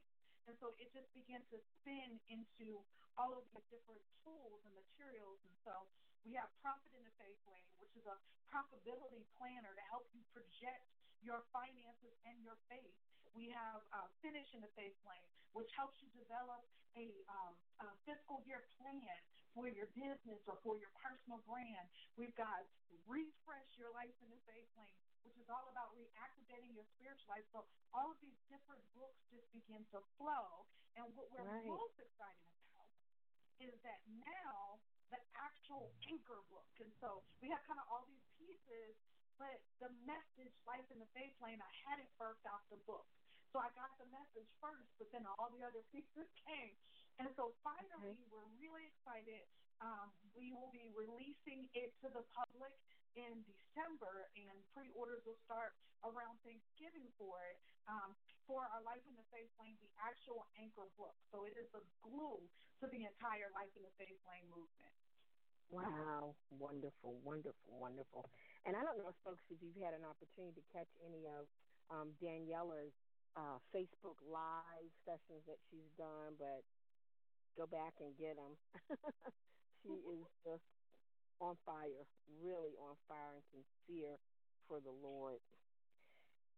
And 0.46 0.54
so 0.60 0.74
it 0.78 0.92
just 0.92 1.10
began 1.16 1.42
to 1.50 1.58
spin 1.58 2.20
into 2.28 2.82
all 3.18 3.34
of 3.34 3.44
these 3.50 3.64
different 3.72 4.02
tools 4.22 4.60
and 4.66 4.74
materials. 4.76 5.40
And 5.46 5.56
so 5.66 5.88
we 6.22 6.36
have 6.36 6.52
Profit 6.60 6.92
in 6.94 7.02
the 7.02 7.14
Faith 7.16 7.40
Lane, 7.48 7.70
which 7.80 7.94
is 7.96 8.04
a 8.06 8.16
profitability 8.52 9.24
planner 9.40 9.72
to 9.72 9.84
help 9.88 10.06
you 10.12 10.22
project 10.34 10.84
your 11.22 11.42
finances 11.52 12.14
and 12.26 12.36
your 12.44 12.56
faith. 12.68 12.96
We 13.34 13.50
have 13.54 13.80
uh, 13.94 14.06
Finish 14.20 14.50
in 14.54 14.60
the 14.60 14.72
Faith 14.74 14.96
Lane, 15.06 15.30
which 15.54 15.70
helps 15.78 15.96
you 16.02 16.10
develop 16.14 16.66
a, 16.98 17.06
um, 17.30 17.54
a 17.82 17.88
fiscal 18.02 18.42
year 18.46 18.66
plan 18.82 19.18
for 19.54 19.70
your 19.70 19.86
business 19.94 20.42
or 20.46 20.58
for 20.62 20.74
your 20.78 20.90
personal 20.98 21.42
brand. 21.46 21.86
We've 22.18 22.34
got 22.34 22.66
Refresh 23.06 23.70
Your 23.78 23.90
Life 23.94 24.14
in 24.22 24.30
the 24.30 24.42
Faith 24.46 24.70
Lane, 24.78 24.98
which 25.22 25.38
is 25.38 25.46
all 25.50 25.66
about 25.70 25.94
reactivating 25.94 26.74
your 26.74 26.86
spiritual 26.98 27.30
life. 27.34 27.46
So 27.54 27.66
all 27.94 28.10
of 28.10 28.18
these 28.22 28.38
different 28.50 28.82
books 28.94 29.18
just 29.30 29.46
begin 29.54 29.82
to 29.94 30.02
flow. 30.18 30.66
And 30.98 31.06
what 31.14 31.30
we're 31.30 31.46
right. 31.46 31.66
most 31.70 31.98
excited 32.02 32.50
about 32.66 32.90
is 33.62 33.74
that 33.86 34.00
now 34.10 34.82
the 35.14 35.22
actual 35.38 35.90
anchor 36.06 36.42
book. 36.50 36.70
And 36.82 36.90
so 36.98 37.22
we 37.42 37.50
have 37.50 37.62
kind 37.66 37.78
of 37.78 37.86
all 37.90 38.06
these 38.10 38.26
pieces 38.38 38.98
but 39.40 39.56
the 39.80 39.88
message, 40.04 40.29
In 40.88 40.96
the 40.96 41.12
Faith 41.12 41.36
Lane, 41.44 41.60
I 41.60 41.72
had 41.84 42.00
it 42.00 42.08
first 42.16 42.40
off 42.48 42.64
the 42.72 42.80
book. 42.88 43.04
So 43.52 43.60
I 43.60 43.68
got 43.76 43.92
the 44.00 44.08
message 44.08 44.48
first, 44.64 44.88
but 44.96 45.12
then 45.12 45.28
all 45.36 45.52
the 45.52 45.60
other 45.60 45.84
pieces 45.92 46.24
came. 46.48 46.72
And 47.20 47.28
so 47.36 47.52
finally, 47.60 48.16
we're 48.32 48.48
really 48.56 48.88
excited. 48.88 49.44
Um, 49.84 50.08
we 50.32 50.56
will 50.56 50.72
be 50.72 50.88
releasing 50.96 51.68
it 51.76 51.92
to 52.00 52.08
the 52.08 52.24
public 52.32 52.72
in 53.12 53.44
December, 53.44 54.32
and 54.40 54.56
pre 54.72 54.88
orders 54.96 55.20
will 55.28 55.36
start 55.44 55.76
around 56.00 56.40
Thanksgiving 56.48 57.12
for 57.20 57.36
it. 57.52 57.60
Um, 57.84 58.16
for 58.48 58.64
our 58.72 58.80
Life 58.80 59.04
in 59.04 59.12
the 59.20 59.26
Faith 59.28 59.52
Lane, 59.60 59.76
the 59.84 59.92
actual 60.00 60.48
anchor 60.56 60.88
book. 60.96 61.14
So 61.28 61.44
it 61.44 61.54
is 61.60 61.68
the 61.76 61.84
glue 62.00 62.40
to 62.80 62.88
the 62.88 63.04
entire 63.04 63.52
Life 63.52 63.70
in 63.76 63.84
the 63.84 63.92
Faith 64.00 64.18
Lane 64.24 64.48
movement. 64.48 64.96
Wow, 65.70 66.36
wonderful, 66.50 67.20
wonderful, 67.20 67.78
wonderful. 67.78 68.30
And 68.66 68.76
I 68.76 68.82
don't 68.82 68.98
know, 68.98 69.12
folks, 69.24 69.44
if 69.50 69.62
you've 69.62 69.76
had 69.76 69.94
an 69.94 70.04
opportunity 70.04 70.60
to 70.60 70.72
catch 70.72 70.90
any 71.04 71.26
of 71.28 71.48
um, 71.90 72.16
Daniela's 72.20 72.92
uh, 73.36 73.58
Facebook 73.74 74.20
Live 74.22 74.90
sessions 75.06 75.44
that 75.46 75.58
she's 75.70 75.90
done, 75.96 76.36
but 76.38 76.64
go 77.56 77.66
back 77.66 77.94
and 78.00 78.16
get 78.16 78.36
them. 78.36 78.58
she 79.82 79.88
is 79.90 80.26
just 80.44 80.64
on 81.40 81.56
fire, 81.64 82.06
really 82.26 82.76
on 82.76 82.96
fire 83.08 83.36
and 83.36 83.44
sincere 83.44 84.18
for 84.68 84.80
the 84.80 84.90
Lord. 84.92 85.40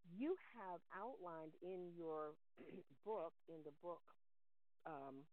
You 0.05 0.37
have 0.55 0.81
outlined 0.93 1.55
in 1.63 1.95
your 1.97 2.37
book, 3.05 3.35
in 3.49 3.63
the 3.65 3.73
book, 3.73 4.03
um, 4.87 5.29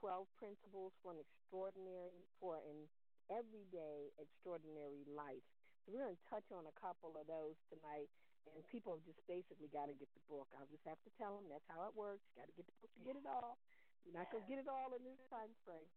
12 0.00 0.26
principles 0.38 0.94
for 1.02 1.12
an 1.12 1.20
extraordinary, 1.20 2.22
for 2.38 2.58
an 2.62 2.86
everyday 3.30 4.14
extraordinary 4.18 5.02
life. 5.10 5.42
So 5.84 5.92
we're 5.92 6.06
going 6.06 6.16
to 6.16 6.26
touch 6.30 6.46
on 6.54 6.66
a 6.66 6.74
couple 6.78 7.18
of 7.18 7.26
those 7.26 7.58
tonight, 7.68 8.08
and 8.54 8.62
people 8.70 8.96
have 8.96 9.04
just 9.04 9.20
basically 9.26 9.68
got 9.68 9.90
to 9.90 9.96
get 9.98 10.08
the 10.14 10.24
book. 10.30 10.48
I'll 10.54 10.70
just 10.70 10.86
have 10.86 11.00
to 11.02 11.10
tell 11.18 11.36
them 11.36 11.50
that's 11.50 11.66
how 11.68 11.86
it 11.90 11.94
works. 11.98 12.24
Got 12.38 12.46
to 12.48 12.56
get 12.56 12.66
the 12.66 12.76
book 12.80 12.92
to 12.94 13.02
get 13.02 13.14
it 13.18 13.26
all. 13.26 13.58
You're 14.06 14.16
not 14.16 14.30
going 14.30 14.46
to 14.46 14.48
get 14.48 14.62
it 14.62 14.68
all 14.70 14.94
in 14.94 15.02
this 15.04 15.20
time 15.28 15.52
frame 15.66 15.90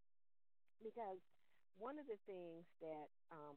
because 0.84 1.22
one 1.78 2.02
of 2.02 2.10
the 2.10 2.18
things 2.26 2.66
that 2.82 3.08
um, 3.32 3.56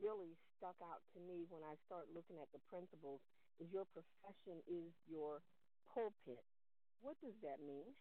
really 0.00 0.34
stuck 0.58 0.76
out 0.82 1.04
to 1.14 1.18
me 1.20 1.44
when 1.52 1.62
I 1.62 1.76
start 1.86 2.08
looking 2.10 2.40
at 2.40 2.50
the 2.50 2.62
principles 2.66 3.20
is 3.60 3.68
your 3.70 3.86
profession 3.92 4.64
is 4.66 4.90
your 5.06 5.44
pulpit. 5.92 6.42
What 7.04 7.20
does 7.20 7.36
that 7.42 7.60
mean? 7.60 7.94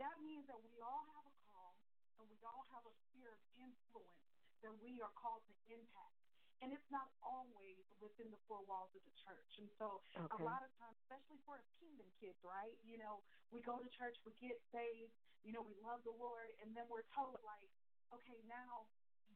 That 0.00 0.16
means 0.24 0.48
that 0.48 0.56
we 0.64 0.72
all 0.80 1.04
have 1.12 1.24
a 1.28 1.34
call 1.44 1.76
and 2.16 2.24
we 2.24 2.40
all 2.40 2.64
have 2.72 2.84
a 2.88 2.94
sphere 3.08 3.36
of 3.36 3.40
influence 3.60 4.24
that 4.64 4.72
we 4.80 5.00
are 5.04 5.12
called 5.12 5.44
to 5.44 5.54
impact. 5.68 6.16
And 6.60 6.72
it's 6.76 6.88
not 6.92 7.08
always 7.24 7.84
within 8.04 8.28
the 8.28 8.40
four 8.44 8.60
walls 8.68 8.92
of 8.92 9.00
the 9.04 9.16
church. 9.16 9.52
And 9.60 9.68
so 9.80 10.04
okay. 10.12 10.28
a 10.28 10.40
lot 10.44 10.60
of 10.60 10.68
times, 10.76 10.96
especially 11.04 11.40
for 11.48 11.56
us 11.56 11.64
kingdom 11.80 12.04
kids, 12.20 12.36
right? 12.44 12.76
You 12.84 13.00
know, 13.00 13.24
we 13.48 13.64
go 13.64 13.80
to 13.80 13.88
church, 13.96 14.16
we 14.28 14.36
get 14.40 14.60
saved, 14.68 15.12
you 15.40 15.56
know, 15.56 15.64
we 15.64 15.72
love 15.80 16.04
the 16.04 16.12
Lord, 16.12 16.52
and 16.60 16.76
then 16.76 16.84
we're 16.92 17.08
told 17.16 17.40
like, 17.44 17.72
okay, 18.12 18.40
now 18.44 18.84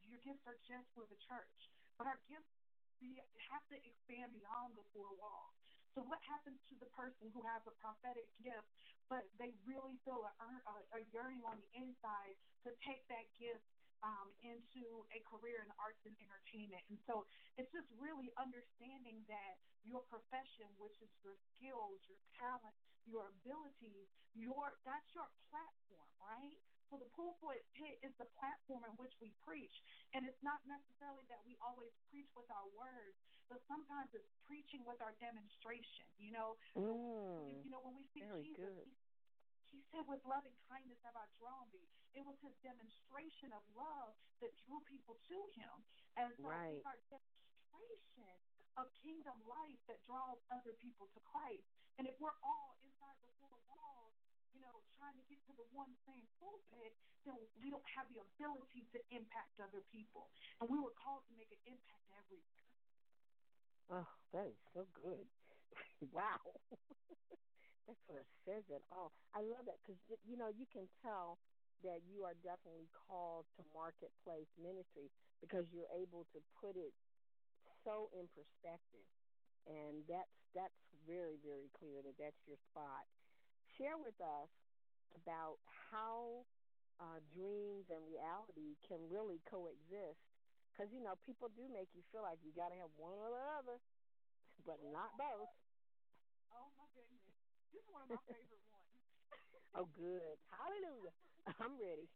your 0.05 0.21
gifts 0.21 0.45
are 0.45 0.57
just 0.69 0.85
for 0.93 1.09
the 1.09 1.17
church. 1.25 1.57
But 1.97 2.05
our 2.05 2.21
gifts 2.29 2.53
we 3.03 3.19
have 3.51 3.63
to 3.71 3.77
expand 3.83 4.31
beyond 4.31 4.75
the 4.75 4.85
four 4.95 5.11
walls. 5.19 5.55
So 5.95 6.03
what 6.03 6.19
happens 6.27 6.59
to 6.71 6.75
the 6.79 6.91
person 6.91 7.31
who 7.31 7.43
has 7.47 7.63
a 7.67 7.73
prophetic 7.79 8.27
gift, 8.43 8.67
really 9.85 10.01
feel 10.01 10.25
a, 10.25 10.33
a, 10.41 10.75
a 10.97 11.01
yearning 11.13 11.45
on 11.45 11.61
the 11.61 11.69
inside 11.77 12.33
to 12.65 12.73
take 12.81 13.05
that 13.13 13.29
gift 13.37 13.61
um, 14.01 14.33
into 14.41 15.05
a 15.13 15.21
career 15.29 15.61
in 15.61 15.69
arts 15.77 16.01
and 16.09 16.17
entertainment. 16.17 16.81
And 16.89 16.97
so 17.05 17.29
it's 17.61 17.69
just 17.69 17.85
really 18.01 18.33
understanding 18.41 19.21
that 19.29 19.61
your 19.85 20.01
profession, 20.09 20.65
which 20.81 20.97
is 21.05 21.09
your 21.21 21.37
skills, 21.53 22.01
your 22.09 22.17
talent, 22.41 22.73
your 23.05 23.29
abilities, 23.37 24.09
your 24.33 24.73
that's 24.81 25.09
your 25.13 25.29
platform, 25.53 26.09
right? 26.17 26.57
So 26.89 26.97
the 27.01 27.09
pulpit 27.17 27.65
pit 27.77 28.01
is 28.01 28.13
the 28.17 28.29
platform 28.37 28.85
in 28.85 28.93
which 28.97 29.13
we 29.21 29.33
preach. 29.45 29.73
And 30.13 30.25
it's 30.25 30.41
not 30.45 30.61
necessarily 30.65 31.25
that 31.29 31.41
we 31.45 31.57
always 31.61 31.93
preach 32.09 32.29
with 32.37 32.49
our 32.49 32.65
words, 32.77 33.17
but 33.49 33.61
sometimes 33.69 34.09
it's 34.13 34.29
preaching 34.45 34.85
with 34.85 35.01
our 35.01 35.13
demonstration. 35.21 36.05
You 36.17 36.33
know, 36.33 36.49
mm, 36.77 37.61
you 37.61 37.69
know 37.73 37.81
when 37.81 37.97
we 37.97 38.05
see 38.13 38.21
Jesus, 38.21 38.57
good. 38.57 38.85
He, 38.85 39.04
he 39.75 39.83
said, 39.91 40.07
"With 40.07 40.23
loving 40.23 40.55
kindness 40.71 41.03
have 41.03 41.19
I 41.19 41.27
drawn 41.35 41.67
thee." 41.75 41.91
It 42.15 42.23
was 42.23 42.39
his 42.39 42.55
demonstration 42.63 43.51
of 43.51 43.61
love 43.75 44.15
that 44.39 44.55
drew 44.63 44.79
people 44.87 45.19
to 45.27 45.39
him, 45.51 45.75
and 46.15 46.31
so 46.39 46.47
right. 46.47 46.79
it's 46.79 46.87
our 46.87 46.99
demonstration 47.11 48.31
of 48.79 48.87
kingdom 49.03 49.35
life 49.47 49.79
that 49.87 49.99
draws 50.07 50.39
other 50.51 50.75
people 50.79 51.11
to 51.11 51.19
Christ. 51.27 51.67
And 51.99 52.07
if 52.07 52.15
we're 52.19 52.35
all 52.43 52.75
inside 52.83 53.15
the 53.23 53.31
four 53.39 53.55
walls, 53.71 54.15
you 54.51 54.59
know, 54.63 54.83
trying 54.99 55.15
to 55.15 55.25
get 55.27 55.39
to 55.47 55.53
the 55.55 55.67
one 55.71 55.91
same 56.07 56.23
pulpit, 56.39 56.95
then 57.27 57.39
we 57.59 57.71
don't 57.71 57.87
have 57.87 58.07
the 58.11 58.19
ability 58.23 58.87
to 58.95 58.99
impact 59.11 59.59
other 59.59 59.83
people. 59.91 60.31
And 60.59 60.71
we 60.71 60.79
were 60.79 60.95
called 60.95 61.23
to 61.27 61.33
make 61.35 61.51
an 61.51 61.59
impact 61.67 62.07
everywhere. 62.15 62.63
Oh, 63.91 64.11
that 64.31 64.47
is 64.47 64.59
so 64.75 64.87
good. 64.95 65.27
wow. 66.15 66.39
That's 68.55 68.69
what 68.71 68.79
it 68.79 68.87
says 68.87 68.95
it 68.95 68.95
all. 68.95 69.11
I 69.35 69.41
love 69.43 69.67
that 69.67 69.79
because, 69.83 69.99
you 70.23 70.37
know, 70.39 70.47
you 70.49 70.65
can 70.71 70.87
tell 71.03 71.39
that 71.83 72.07
you 72.07 72.23
are 72.23 72.33
definitely 72.39 72.87
called 72.95 73.45
to 73.59 73.61
marketplace 73.75 74.47
ministry 74.57 75.11
because 75.43 75.67
you're 75.75 75.91
able 75.91 76.25
to 76.33 76.39
put 76.63 76.79
it 76.79 76.95
so 77.83 78.09
in 78.15 78.27
perspective. 78.31 79.07
And 79.67 80.05
that's 80.07 80.31
that's 80.55 80.77
very 81.09 81.37
very 81.43 81.69
clear 81.75 82.01
that 82.05 82.15
that's 82.21 82.41
your 82.47 82.57
spot 82.71 83.05
share 83.77 83.97
with 83.97 84.17
us 84.21 84.49
about 85.15 85.59
how 85.91 86.45
uh, 87.01 87.19
dreams 87.33 87.89
and 87.91 88.05
reality 88.07 88.77
can 88.87 89.09
really 89.11 89.41
coexist 89.49 90.21
because 90.71 90.91
you 90.93 91.01
know 91.03 91.15
people 91.25 91.49
do 91.55 91.67
make 91.71 91.89
you 91.95 92.03
feel 92.11 92.23
like 92.23 92.39
you 92.45 92.53
got 92.55 92.69
to 92.71 92.77
have 92.79 92.91
one 92.95 93.17
or 93.19 93.31
the 93.31 93.45
other, 93.59 93.77
but 94.65 94.79
not 94.93 95.17
both. 95.17 95.64
Oh 97.75 97.77
this 97.77 97.83
is 97.83 97.89
one 97.91 98.03
of 98.03 98.09
my 98.09 98.23
favorite 98.31 98.63
ones. 98.69 99.01
oh, 99.75 99.85
good. 99.85 100.39
Hallelujah. 100.49 101.13
I'm 101.59 101.79
ready. 101.79 102.09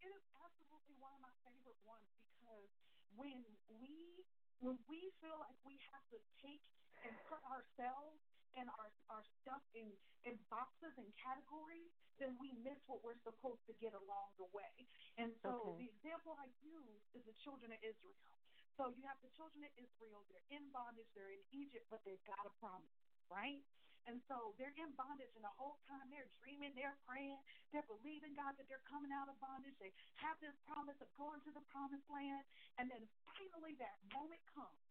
It 0.00 0.06
is 0.08 0.24
absolutely 0.34 0.94
one 0.96 1.14
of 1.14 1.20
my 1.20 1.34
favorite 1.44 1.80
ones 1.82 2.12
because 2.18 2.70
when 3.10 3.58
we 3.68 4.26
when 4.60 4.84
we 4.88 5.12
feel 5.20 5.38
like 5.40 5.64
we 5.64 5.78
have 5.92 6.08
to 6.10 6.18
take 6.42 6.64
and 7.04 7.18
put 7.28 7.42
ourselves 7.44 8.22
and 8.54 8.70
our 8.70 8.92
our 9.08 9.24
stuff 9.40 9.62
in 9.74 10.00
in 10.24 10.44
boxes 10.50 10.94
and 10.98 11.14
categories, 11.16 11.92
then 12.18 12.38
we 12.38 12.52
miss 12.52 12.78
what 12.86 13.02
we're 13.04 13.20
supposed 13.22 13.66
to 13.66 13.74
get 13.74 13.94
along 13.94 14.34
the 14.38 14.46
way. 14.46 14.88
And 15.16 15.36
so 15.42 15.74
Okay. 15.74 15.78
the 15.78 15.88
example 15.90 16.34
I 16.38 16.46
use 16.60 17.02
is 17.14 17.24
the 17.26 17.34
children 17.34 17.72
of 17.72 17.80
Israel. 17.82 18.42
So 18.76 18.90
you 18.90 19.06
have 19.06 19.20
the 19.22 19.30
children 19.30 19.64
of 19.64 19.72
Israel, 19.76 20.26
they're 20.28 20.44
in 20.50 20.72
bondage, 20.72 21.08
they're 21.14 21.32
in 21.32 21.46
Egypt, 21.52 21.88
but 21.90 22.04
they've 22.04 22.24
got 22.24 22.46
a 22.46 22.50
promise, 22.50 22.92
right? 23.30 23.66
And 24.06 24.18
so 24.26 24.54
they're 24.58 24.74
in 24.74 24.92
bondage, 24.98 25.30
and 25.38 25.44
the 25.46 25.54
whole 25.54 25.78
time 25.86 26.10
they're 26.10 26.30
dreaming, 26.42 26.74
they're 26.74 26.98
praying, 27.06 27.38
they're 27.70 27.86
believing 27.86 28.34
God 28.34 28.58
that 28.58 28.66
they're 28.68 28.82
coming 28.90 29.14
out 29.14 29.30
of 29.30 29.38
bondage. 29.38 29.78
They 29.78 29.94
have 30.18 30.40
this 30.42 30.56
promise 30.66 30.98
of 31.00 31.08
going 31.14 31.40
to 31.46 31.52
the 31.54 31.62
promised 31.70 32.10
land, 32.10 32.44
and 32.82 32.90
then 32.90 33.06
finally 33.30 33.78
that 33.78 34.02
moment 34.10 34.42
comes, 34.50 34.82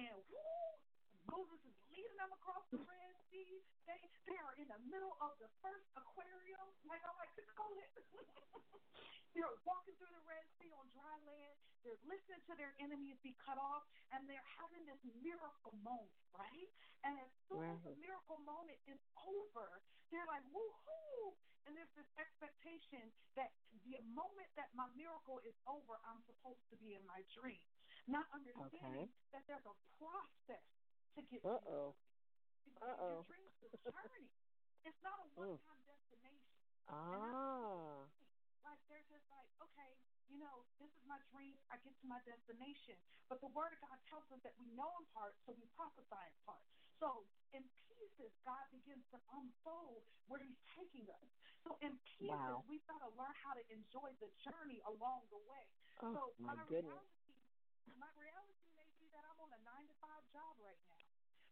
and 0.00 0.16
whoo, 0.32 0.72
Moses 1.28 1.60
is 1.68 1.75
them 2.16 2.32
across 2.32 2.64
the 2.72 2.80
Red 2.82 3.14
Sea. 3.30 3.62
They 3.86 4.00
they 4.26 4.38
are 4.42 4.54
in 4.58 4.66
the 4.68 4.80
middle 4.90 5.14
of 5.20 5.36
the 5.38 5.48
first 5.62 5.86
aquarium, 5.96 6.66
like 6.88 7.02
I'm 7.04 7.16
like 7.20 7.34
to 7.36 7.44
call 7.54 7.72
it. 7.78 7.92
they're 9.36 9.56
walking 9.68 9.94
through 10.00 10.12
the 10.12 10.24
Red 10.26 10.46
Sea 10.58 10.72
on 10.74 10.88
dry 10.96 11.16
land. 11.28 11.56
They're 11.84 12.00
listening 12.02 12.42
to 12.50 12.54
their 12.58 12.74
enemies 12.82 13.14
be 13.22 13.36
cut 13.38 13.60
off, 13.60 13.86
and 14.10 14.26
they're 14.26 14.42
having 14.58 14.82
this 14.90 14.98
miracle 15.22 15.76
moment, 15.86 16.18
right? 16.34 16.70
And 17.06 17.14
as 17.22 17.30
soon 17.46 17.62
as 17.62 17.78
the 17.86 17.94
miracle 18.02 18.42
moment 18.42 18.80
is 18.90 18.98
over, 19.22 19.82
they're 20.10 20.26
like, 20.26 20.42
woohoo! 20.50 21.38
And 21.66 21.74
there's 21.78 21.94
this 21.94 22.10
expectation 22.18 23.10
that 23.38 23.54
the 23.86 23.98
moment 24.14 24.50
that 24.58 24.70
my 24.74 24.86
miracle 24.98 25.38
is 25.46 25.54
over, 25.66 25.98
I'm 26.06 26.22
supposed 26.26 26.62
to 26.70 26.76
be 26.78 26.94
in 26.94 27.02
my 27.06 27.22
dream. 27.38 27.62
Not 28.06 28.26
understanding 28.34 29.10
Okay. 29.10 29.10
that 29.34 29.42
there's 29.46 29.66
a 29.66 29.74
process 29.98 30.66
to 31.16 31.22
get 31.24 31.40
uh 31.44 31.58
oh 31.66 31.96
Uh-oh. 32.82 33.24
Your 33.24 33.24
dream 33.24 33.48
is 33.48 33.58
a 33.64 33.70
journey. 33.90 34.28
It's 34.84 35.00
not 35.02 35.18
a 35.18 35.26
one 35.32 35.56
time 35.64 35.80
destination. 35.88 36.60
Ah. 36.88 38.04
Like 38.62 38.80
they're 38.88 39.06
just 39.08 39.24
like, 39.30 39.48
okay, 39.62 39.92
you 40.28 40.38
know, 40.38 40.66
this 40.78 40.90
is 40.92 41.04
my 41.06 41.18
dream. 41.32 41.56
I 41.70 41.78
get 41.78 41.96
to 42.02 42.06
my 42.06 42.20
destination. 42.22 42.98
But 43.28 43.40
the 43.40 43.48
Word 43.48 43.72
of 43.72 43.80
God 43.80 43.98
tells 44.10 44.26
us 44.30 44.42
that 44.42 44.54
we 44.58 44.66
know 44.74 44.90
in 45.00 45.06
part, 45.06 45.38
so 45.46 45.52
we 45.52 45.66
prophesy 45.74 46.22
in 46.26 46.36
part. 46.44 46.62
So 46.98 47.30
in 47.52 47.70
pieces, 47.88 48.32
God 48.44 48.66
begins 48.70 49.06
to 49.10 49.18
unfold 49.32 50.04
where 50.26 50.42
He's 50.42 50.58
taking 50.76 51.10
us. 51.10 51.30
So 51.64 51.78
in 51.80 51.98
pieces, 52.18 52.38
Wow. 52.38 52.64
we've 52.66 52.84
got 52.86 52.98
to 53.00 53.08
learn 53.08 53.34
how 53.34 53.54
to 53.54 53.64
enjoy 53.72 54.14
the 54.20 54.30
journey 54.42 54.80
along 54.84 55.28
the 55.30 55.38
way. 55.38 55.66
Oh, 56.02 56.12
so 56.12 56.34
my 56.38 56.54
my 56.54 56.64
goodness. 56.66 56.94
reality, 56.94 57.42
my 57.96 58.10
reality 58.18 58.68
may 58.74 58.90
be 58.98 59.08
that 59.10 59.24
I'm 59.24 59.38
on 59.40 59.52
a 59.52 59.62
nine 59.62 59.86
to 59.88 59.94
five 60.02 60.22
job 60.30 60.58
right 60.58 60.82
now. 60.90 61.05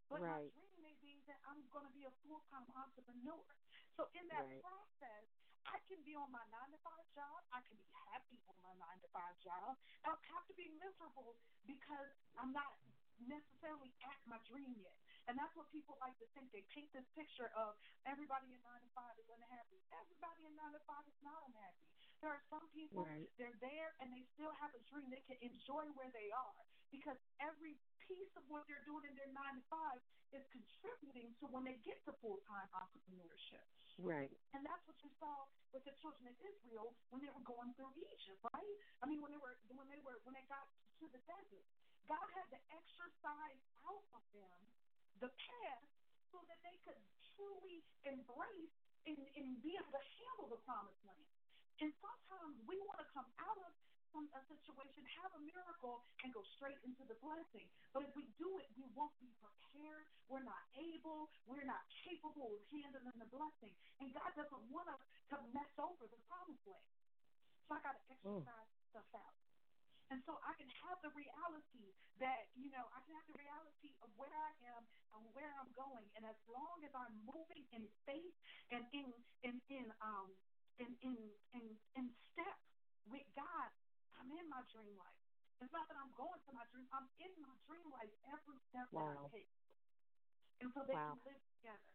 But 0.08 0.20
Right. 0.20 0.52
my 0.52 0.60
dream 0.60 0.78
may 0.82 0.96
be 1.00 1.22
that 1.26 1.40
I'm 1.48 1.64
going 1.72 1.86
to 1.86 1.94
be 1.96 2.04
a 2.04 2.12
full 2.24 2.40
time 2.52 2.68
entrepreneur. 2.76 3.44
So 3.96 4.08
in 4.14 4.26
that 4.28 4.44
Right. 4.44 4.60
process, 4.60 5.26
I 5.64 5.80
can 5.88 6.02
be 6.04 6.12
on 6.14 6.28
my 6.30 6.44
nine 6.52 6.70
to 6.72 6.78
five 6.84 7.06
job. 7.16 7.40
I 7.50 7.62
can 7.64 7.76
be 7.80 7.88
happy 8.12 8.36
on 8.48 8.56
my 8.60 8.74
nine 8.76 9.00
to 9.00 9.08
five 9.08 9.32
job. 9.40 9.76
I 10.04 10.12
don't 10.12 10.26
have 10.36 10.44
to 10.48 10.54
be 10.54 10.68
miserable 10.76 11.40
because 11.64 12.12
I'm 12.36 12.52
not 12.52 12.76
necessarily 13.16 13.94
at 14.04 14.20
my 14.28 14.36
dream 14.44 14.76
yet. 14.76 14.98
And 15.26 15.38
that's 15.40 15.54
what 15.56 15.70
people 15.72 15.96
like 16.04 16.18
to 16.20 16.28
think. 16.36 16.52
They 16.52 16.66
paint 16.68 16.92
this 16.92 17.06
picture 17.16 17.48
of 17.56 17.72
everybody 18.04 18.52
in 18.52 18.60
nine 18.60 18.82
to 18.84 18.90
five 18.92 19.16
is 19.16 19.28
unhappy. 19.32 19.80
Everybody 19.88 20.44
in 20.44 20.52
nine 20.52 20.76
to 20.76 20.82
five 20.84 21.06
is 21.08 21.16
not 21.24 21.40
unhappy. 21.48 21.88
There 22.20 22.28
are 22.28 22.44
some 22.52 22.68
people 22.76 23.08
Right. 23.08 23.30
they're 23.40 23.56
there 23.60 23.96
and 24.00 24.12
they 24.12 24.24
still 24.36 24.52
have 24.60 24.74
a 24.76 24.82
dream. 24.92 25.08
They 25.08 25.24
can 25.24 25.40
enjoy 25.40 25.88
where 25.96 26.12
they 26.12 26.28
are 26.28 26.60
because 26.94 27.18
every 27.42 27.74
piece 28.06 28.30
of 28.38 28.46
what 28.46 28.62
they're 28.70 28.86
doing 28.86 29.02
in 29.10 29.14
their 29.18 29.30
nine 29.34 29.58
to 29.58 29.64
five 29.66 29.98
is 30.30 30.46
contributing 30.54 31.34
to 31.42 31.50
when 31.50 31.66
they 31.66 31.78
get 31.82 31.98
to 32.06 32.14
full 32.22 32.38
time 32.46 32.70
entrepreneurship. 32.70 33.66
Right. 33.98 34.30
And 34.54 34.66
that's 34.66 34.82
what 34.90 34.98
you 35.02 35.10
saw 35.22 35.46
with 35.70 35.86
the 35.86 35.94
children 36.02 36.26
of 36.26 36.34
Israel 36.42 36.94
when 37.14 37.22
they 37.22 37.30
were 37.30 37.46
going 37.46 37.70
through 37.78 37.94
Egypt, 37.94 38.42
right? 38.50 38.74
I 39.02 39.06
mean, 39.06 39.22
when 39.22 39.30
they 39.30 39.38
were 39.38 39.54
when 39.70 39.86
they 39.86 40.02
were 40.02 40.18
when 40.26 40.34
they 40.34 40.46
got 40.50 40.66
to 40.98 41.06
the 41.10 41.22
desert, 41.26 41.66
God 42.10 42.26
had 42.34 42.46
to 42.50 42.58
exercise 42.74 43.62
out 43.86 44.06
of 44.14 44.22
them 44.34 44.60
the 45.22 45.30
past 45.30 45.90
so 46.34 46.42
that 46.50 46.58
they 46.66 46.74
could 46.82 46.98
truly 47.38 47.86
embrace 48.02 48.74
and, 49.06 49.18
and 49.38 49.46
be 49.62 49.78
able 49.78 49.94
to 49.94 50.04
handle 50.18 50.50
the 50.50 50.60
promised 50.66 51.02
land. 51.06 51.30
And 51.78 51.90
sometimes 52.02 52.54
we 52.66 52.78
want 52.82 52.98
to 53.02 53.08
come 53.14 53.26
out 53.38 53.58
of 53.62 53.70
some 54.14 54.30
a 54.30 54.40
situation, 54.46 55.02
have 55.18 55.34
a 55.34 55.42
miracle, 55.42 56.06
and 56.22 56.30
go 56.30 56.46
straight 56.54 56.78
into 56.86 57.02
the 57.10 57.18
blessing. 57.18 57.66
But 57.90 58.06
if 58.06 58.14
we 58.14 58.30
do 58.38 58.46
it, 58.62 58.70
we 58.78 58.86
won't 58.94 59.12
be 59.18 59.34
prepared. 59.42 60.06
We're 60.30 60.46
not 60.46 60.62
able. 60.78 61.34
We're 61.50 61.66
not 61.66 61.82
capable 62.06 62.54
of 62.54 62.62
handling 62.70 63.18
the 63.18 63.26
blessing. 63.26 63.74
And 63.98 64.14
God 64.14 64.30
doesn't 64.38 64.64
want 64.70 64.86
us 64.86 65.02
to 65.34 65.36
mess 65.50 65.74
over 65.82 66.06
the 66.06 66.20
promised 66.30 66.62
land. 66.70 66.94
So 67.66 67.74
I 67.74 67.80
got 67.82 67.98
to 67.98 68.04
exercise 68.06 68.70
stuff 68.94 69.10
out. 69.18 69.34
And 70.14 70.22
so 70.28 70.38
I 70.46 70.54
can 70.54 70.70
have 70.86 71.00
the 71.02 71.10
reality 71.16 71.90
that, 72.22 72.46
you 72.54 72.70
know, 72.70 72.86
I 72.94 73.02
can 73.02 73.18
have 73.18 73.26
the 73.26 73.40
reality 73.40 73.90
of 74.04 74.12
where 74.14 74.30
I 74.30 74.52
am 74.76 74.82
and 75.16 75.22
where 75.34 75.50
I'm 75.58 75.72
going. 75.74 76.06
And 76.14 76.22
as 76.28 76.38
long 76.46 76.78
as 76.86 76.92
I'm 76.94 77.14
moving 77.26 77.64
in 77.72 77.88
faith 78.06 78.36
and 78.70 78.84
in 78.94 79.10
in 79.42 79.58
in 79.72 79.86
um 80.04 80.28
in 80.78 80.92
in 81.02 81.16
in, 81.56 81.64
in 81.96 82.06
step 82.30 82.58
with 83.08 83.24
God, 83.34 83.70
I'm 84.24 84.32
in 84.40 84.48
my 84.48 84.64
dream 84.72 84.96
life. 84.96 85.20
It's 85.60 85.72
not 85.72 85.92
that 85.92 86.00
I'm 86.00 86.16
going 86.16 86.40
to 86.48 86.52
my 86.56 86.64
dream, 86.72 86.88
I'm 86.96 87.12
in 87.20 87.42
my 87.44 87.54
dream 87.68 87.92
life 87.92 88.16
every 88.32 88.58
step 88.72 88.88
that 88.96 89.04
Wow. 89.04 89.30
I 89.30 89.36
take. 89.36 89.52
And 90.60 90.72
so 90.72 90.84
they 90.88 90.96
Wow. 90.96 91.14
can 91.14 91.20
live 91.24 91.42
together. 91.52 91.92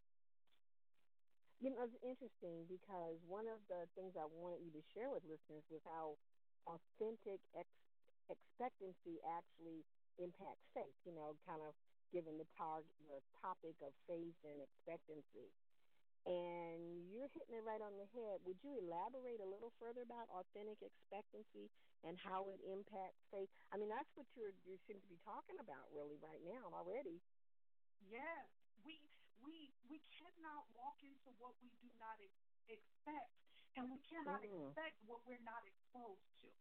You 1.60 1.72
know, 1.72 1.84
it's 1.84 1.96
interesting 2.04 2.66
because 2.68 3.24
one 3.28 3.48
of 3.48 3.68
the 3.68 3.88
things 3.96 4.16
I 4.18 4.26
wanted 4.26 4.64
you 4.64 4.72
to 4.80 4.82
share 4.94 5.12
with 5.12 5.26
listeners 5.28 5.66
was 5.70 5.84
how 5.86 6.20
authentic 6.68 7.42
ex- 7.56 7.82
expectancy 8.30 9.20
actually 9.26 9.86
impacts 10.18 10.68
faith. 10.74 10.96
You 11.06 11.14
know, 11.14 11.38
kind 11.46 11.62
of 11.64 11.76
given 12.12 12.38
the 12.38 12.48
target, 12.58 12.96
the 13.08 13.22
topic 13.42 13.76
of 13.84 13.94
faith 14.08 14.36
and 14.44 14.62
expectancy. 14.62 15.52
And 16.26 17.12
you're 17.12 17.30
hitting 17.30 17.56
it 17.56 17.64
right 17.64 17.82
on 17.82 17.98
the 17.98 18.06
head. 18.06 18.44
Would 18.46 18.64
you 18.64 18.78
elaborate 18.78 19.40
a 19.40 19.46
little 19.46 19.72
further 19.80 20.02
about 20.02 20.30
authentic 20.30 20.82
expectancy 20.82 21.72
and 22.04 22.18
how 22.20 22.50
it 22.50 22.60
impacts 22.62 23.24
faith? 23.32 23.50
I 23.72 23.78
mean, 23.78 23.90
that's 23.90 24.10
what 24.16 24.28
you're 24.36 24.54
you 24.66 24.78
seem 24.88 25.02
to 25.02 25.08
be 25.08 25.18
talking 25.18 25.60
about 25.60 25.92
really 25.92 26.18
right 26.18 26.42
now 26.44 26.70
already. 26.74 27.22
Yes, 28.00 28.50
we 28.84 29.12
we 29.44 29.74
we 29.90 30.00
cannot 30.18 30.70
walk 30.72 31.04
into 31.04 31.32
what 31.40 31.62
we 31.62 31.72
do 31.82 31.90
not 31.98 32.20
ex- 32.22 32.48
expect, 32.68 33.34
and 33.76 33.92
we 33.92 34.00
cannot 34.02 34.44
Mhm. 34.44 34.70
expect 34.70 35.04
what 35.04 35.26
we're 35.26 35.40
not 35.40 35.66
exposed 35.66 36.28
to. 36.42 36.52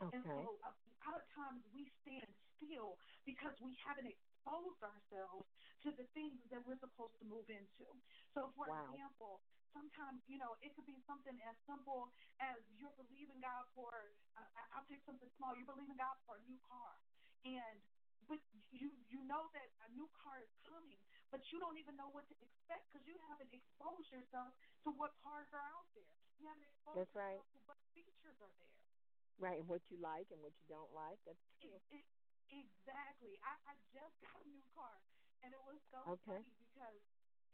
Okay. 0.00 0.16
And 0.16 0.24
so, 0.28 0.60
a 0.62 0.72
lot 1.08 1.20
of 1.20 1.28
times 1.34 1.64
we 1.72 1.90
stand 2.00 2.34
still 2.56 2.98
because 3.24 3.58
we 3.60 3.74
haven't 3.76 4.06
exposed 4.06 4.82
ourselves 4.82 5.48
to 5.82 5.92
the 5.92 6.06
things 6.12 6.40
that 6.50 6.64
we're 6.66 6.78
supposed 6.78 7.18
to 7.18 7.24
move 7.24 7.48
into. 7.50 8.02
So, 8.36 8.52
for 8.52 8.68
Wow. 8.68 8.92
example, 8.92 9.40
sometimes 9.72 10.20
you 10.28 10.36
know 10.36 10.60
it 10.60 10.76
could 10.76 10.84
be 10.84 11.00
something 11.08 11.40
as 11.40 11.56
simple 11.64 12.12
as 12.36 12.60
you're 12.76 12.92
believing 13.00 13.40
God 13.40 13.64
for. 13.72 14.12
Uh, 14.36 14.44
I'll 14.76 14.84
take 14.84 15.00
something 15.08 15.32
small. 15.40 15.56
You're 15.56 15.64
believing 15.72 15.96
God 15.96 16.20
for 16.28 16.36
a 16.36 16.42
new 16.44 16.60
car, 16.68 17.00
and 17.48 17.80
but 18.28 18.36
you 18.68 18.92
you 19.08 19.24
know 19.24 19.48
that 19.56 19.72
a 19.88 19.88
new 19.96 20.04
car 20.12 20.44
is 20.44 20.52
coming, 20.68 21.00
but 21.32 21.40
you 21.48 21.56
don't 21.56 21.80
even 21.80 21.96
know 21.96 22.12
what 22.12 22.28
to 22.28 22.36
expect 22.44 22.92
because 22.92 23.08
you 23.08 23.16
haven't 23.24 23.48
exposed 23.56 24.12
yourself 24.12 24.52
to 24.84 24.92
what 24.92 25.16
cars 25.24 25.48
are 25.56 25.64
out 25.72 25.88
there. 25.96 26.12
You 26.36 26.44
haven't 26.52 26.68
exposed 26.68 27.00
That's 27.00 27.16
right. 27.16 27.40
yourself 27.40 27.56
to 27.56 27.60
what 27.64 27.80
features 27.96 28.36
are 28.44 28.52
there. 28.60 28.76
Right, 29.40 29.60
and 29.64 29.68
what 29.68 29.80
you 29.88 29.96
like 29.96 30.28
and 30.28 30.40
what 30.44 30.52
you 30.60 30.68
don't 30.68 30.92
like. 30.92 31.20
That's 31.24 31.40
true. 31.60 31.72
It, 31.88 32.04
it, 32.04 32.04
exactly. 32.52 33.40
I, 33.40 33.56
I 33.68 33.72
just 33.92 34.16
got 34.20 34.36
a 34.44 34.48
new 34.48 34.64
car, 34.76 35.00
and 35.40 35.52
it 35.56 35.60
was 35.64 35.80
so 35.88 36.04
Okay. 36.04 36.40
funny 36.40 36.52
because 36.60 37.00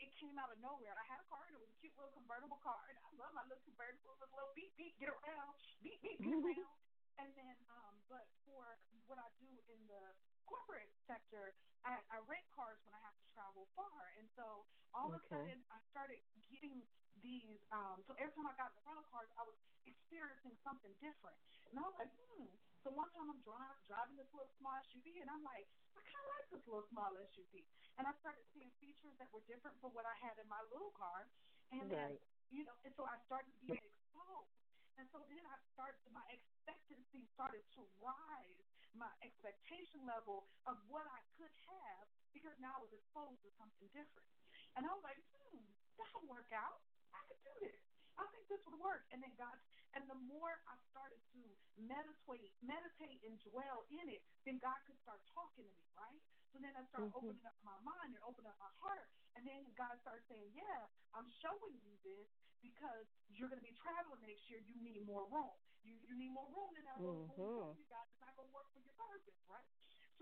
it 0.03 0.15
came 0.19 0.39
out 0.39 0.51
of 0.51 0.59
nowhere. 0.59 0.99
I 0.99 1.07
had 1.07 1.21
a 1.21 1.27
car, 1.31 1.47
and 1.47 1.55
it 1.57 1.63
was 1.63 1.71
a 1.71 1.79
cute 1.79 1.95
little 1.97 2.11
convertible 2.13 2.59
car, 2.59 2.83
and 2.91 2.99
I 2.99 3.09
love 3.15 3.33
my 3.35 3.45
little 3.47 3.63
convertible. 3.63 4.13
It 4.15 4.21
was 4.21 4.31
a 4.31 4.37
little 4.37 4.53
beep 4.55 4.75
beep, 4.77 4.99
get 4.99 5.09
around, 5.09 5.55
beep 5.83 6.03
beep, 6.03 6.19
get 6.23 6.35
around. 6.35 6.79
And 7.19 7.37
then, 7.37 7.57
um, 7.69 8.03
but 8.09 8.27
for 8.45 8.81
what 9.07 9.19
I 9.19 9.29
do 9.39 9.61
in 9.69 9.87
the 9.87 10.17
corporate 10.47 10.91
sector, 11.07 11.55
I, 11.85 12.01
I 12.11 12.19
rent 12.27 12.49
cars 12.51 12.81
when 12.83 12.95
I 12.95 13.01
have 13.01 13.17
to 13.19 13.27
travel 13.35 13.69
far, 13.77 14.11
and 14.19 14.29
so 14.35 14.67
all 14.95 15.13
of 15.13 15.21
a 15.21 15.23
sudden 15.29 15.65
I 15.71 15.79
started 15.91 16.21
getting 16.49 16.89
these. 17.21 17.61
Um, 17.71 18.03
so 18.07 18.15
every 18.15 18.33
time 18.35 18.47
I 18.49 18.55
got 18.57 18.73
in 18.73 18.77
the 18.81 18.87
rental 18.89 19.05
cars, 19.05 19.29
I 19.37 19.45
was 19.45 19.57
experiencing 19.85 20.57
something 20.65 20.95
different, 20.99 21.39
and 21.71 21.79
I 21.79 21.83
was 21.83 21.95
like, 21.99 22.13
hmm, 22.17 22.49
So 22.83 22.91
one 22.91 23.11
time 23.15 23.31
I'm 23.31 23.43
driving 23.47 23.79
driving 23.87 24.17
this 24.19 24.27
little 24.35 24.51
small 24.59 24.75
SUV, 24.91 25.23
and 25.23 25.31
I'm 25.31 25.47
like, 25.47 25.71
I 25.95 26.03
kind 26.03 26.25
of 26.27 26.31
like 26.35 26.49
this 26.51 26.65
little 26.67 26.87
small 26.91 27.15
SUV. 27.15 27.63
And 27.99 28.11
I 28.11 28.13
started 28.19 28.43
seeing 28.51 28.75
features 28.83 29.15
that 29.23 29.31
were 29.31 29.45
different 29.47 29.79
from 29.79 29.95
what 29.95 30.03
I 30.03 30.15
had 30.19 30.35
in 30.43 30.49
my 30.51 30.63
little 30.67 30.91
car, 30.91 31.31
and 31.71 31.87
right. 31.87 32.19
then 32.19 32.19
you 32.53 32.69
know, 32.69 32.77
and 32.85 32.93
so 32.99 33.09
I 33.09 33.17
started 33.25 33.55
being 33.65 33.81
exposed. 33.81 34.53
And 35.01 35.09
so 35.09 35.25
then 35.25 35.41
I 35.41 35.57
started, 35.73 36.05
my 36.13 36.21
expectancy 36.29 37.25
started 37.33 37.65
to 37.81 37.89
rise, 37.97 38.61
my 38.93 39.09
expectation 39.25 40.05
level 40.05 40.45
of 40.69 40.77
what 40.93 41.09
I 41.09 41.25
could 41.41 41.49
have, 41.65 42.05
because 42.37 42.53
now 42.61 42.77
I 42.77 42.81
was 42.85 42.93
exposed 42.93 43.41
to 43.41 43.51
something 43.57 43.89
different. 43.97 44.29
And 44.77 44.85
I 44.85 44.93
was 44.93 45.01
like, 45.01 45.17
hmm, 45.33 45.65
that'll 45.97 46.29
work 46.29 46.53
out. 46.53 46.85
I 47.17 47.25
could 47.25 47.41
do 47.41 47.55
this. 47.65 47.81
I 48.21 48.29
think 48.37 48.45
this 48.53 48.61
would 48.69 48.77
work. 48.77 49.09
And 49.17 49.25
then 49.25 49.33
God, 49.41 49.57
and 49.97 50.05
the 50.09 50.21
more 50.29 50.61
I 50.69 50.77
started 50.93 51.25
to 51.33 51.41
meditate, 51.85 52.55
meditate 52.63 53.21
and 53.27 53.37
dwell 53.47 53.87
in 53.91 54.07
it, 54.09 54.23
then 54.47 54.63
God 54.63 54.79
could 54.87 54.99
start 55.03 55.21
talking 55.35 55.67
to 55.67 55.75
me, 55.75 55.87
right? 55.99 56.21
So 56.53 56.61
then 56.61 56.77
I 56.77 56.85
start 56.93 57.09
mm-hmm. 57.09 57.17
opening 57.17 57.47
up 57.49 57.57
my 57.65 57.79
mind 57.81 58.13
and 58.13 58.23
opening 58.29 58.53
up 58.53 58.61
my 58.61 58.73
heart. 58.85 59.09
And 59.33 59.49
then 59.49 59.65
God 59.73 59.97
started 60.05 60.23
saying, 60.29 60.53
yeah, 60.53 60.85
I'm 61.17 61.29
showing 61.41 61.81
you 61.81 61.97
this 62.05 62.29
because 62.61 63.09
you're 63.33 63.49
going 63.49 63.61
to 63.61 63.65
be 63.65 63.75
traveling 63.81 64.21
next 64.23 64.47
year. 64.53 64.61
You 64.61 64.77
need 64.85 65.03
more 65.09 65.25
room. 65.33 65.57
You 65.83 65.99
you 66.07 66.15
need 66.15 66.31
more 66.31 66.47
room 66.55 66.71
in 66.79 66.85
that 66.87 66.99
room. 67.03 67.27
Mm-hmm. 67.35 67.75
You 67.75 67.87
got 67.91 68.07
it's 68.07 68.23
not 68.23 68.37
going 68.39 68.47
to 68.47 68.55
work 68.55 68.71
for 68.71 68.79
your 68.79 68.95
purpose, 68.95 69.41
right? 69.51 69.67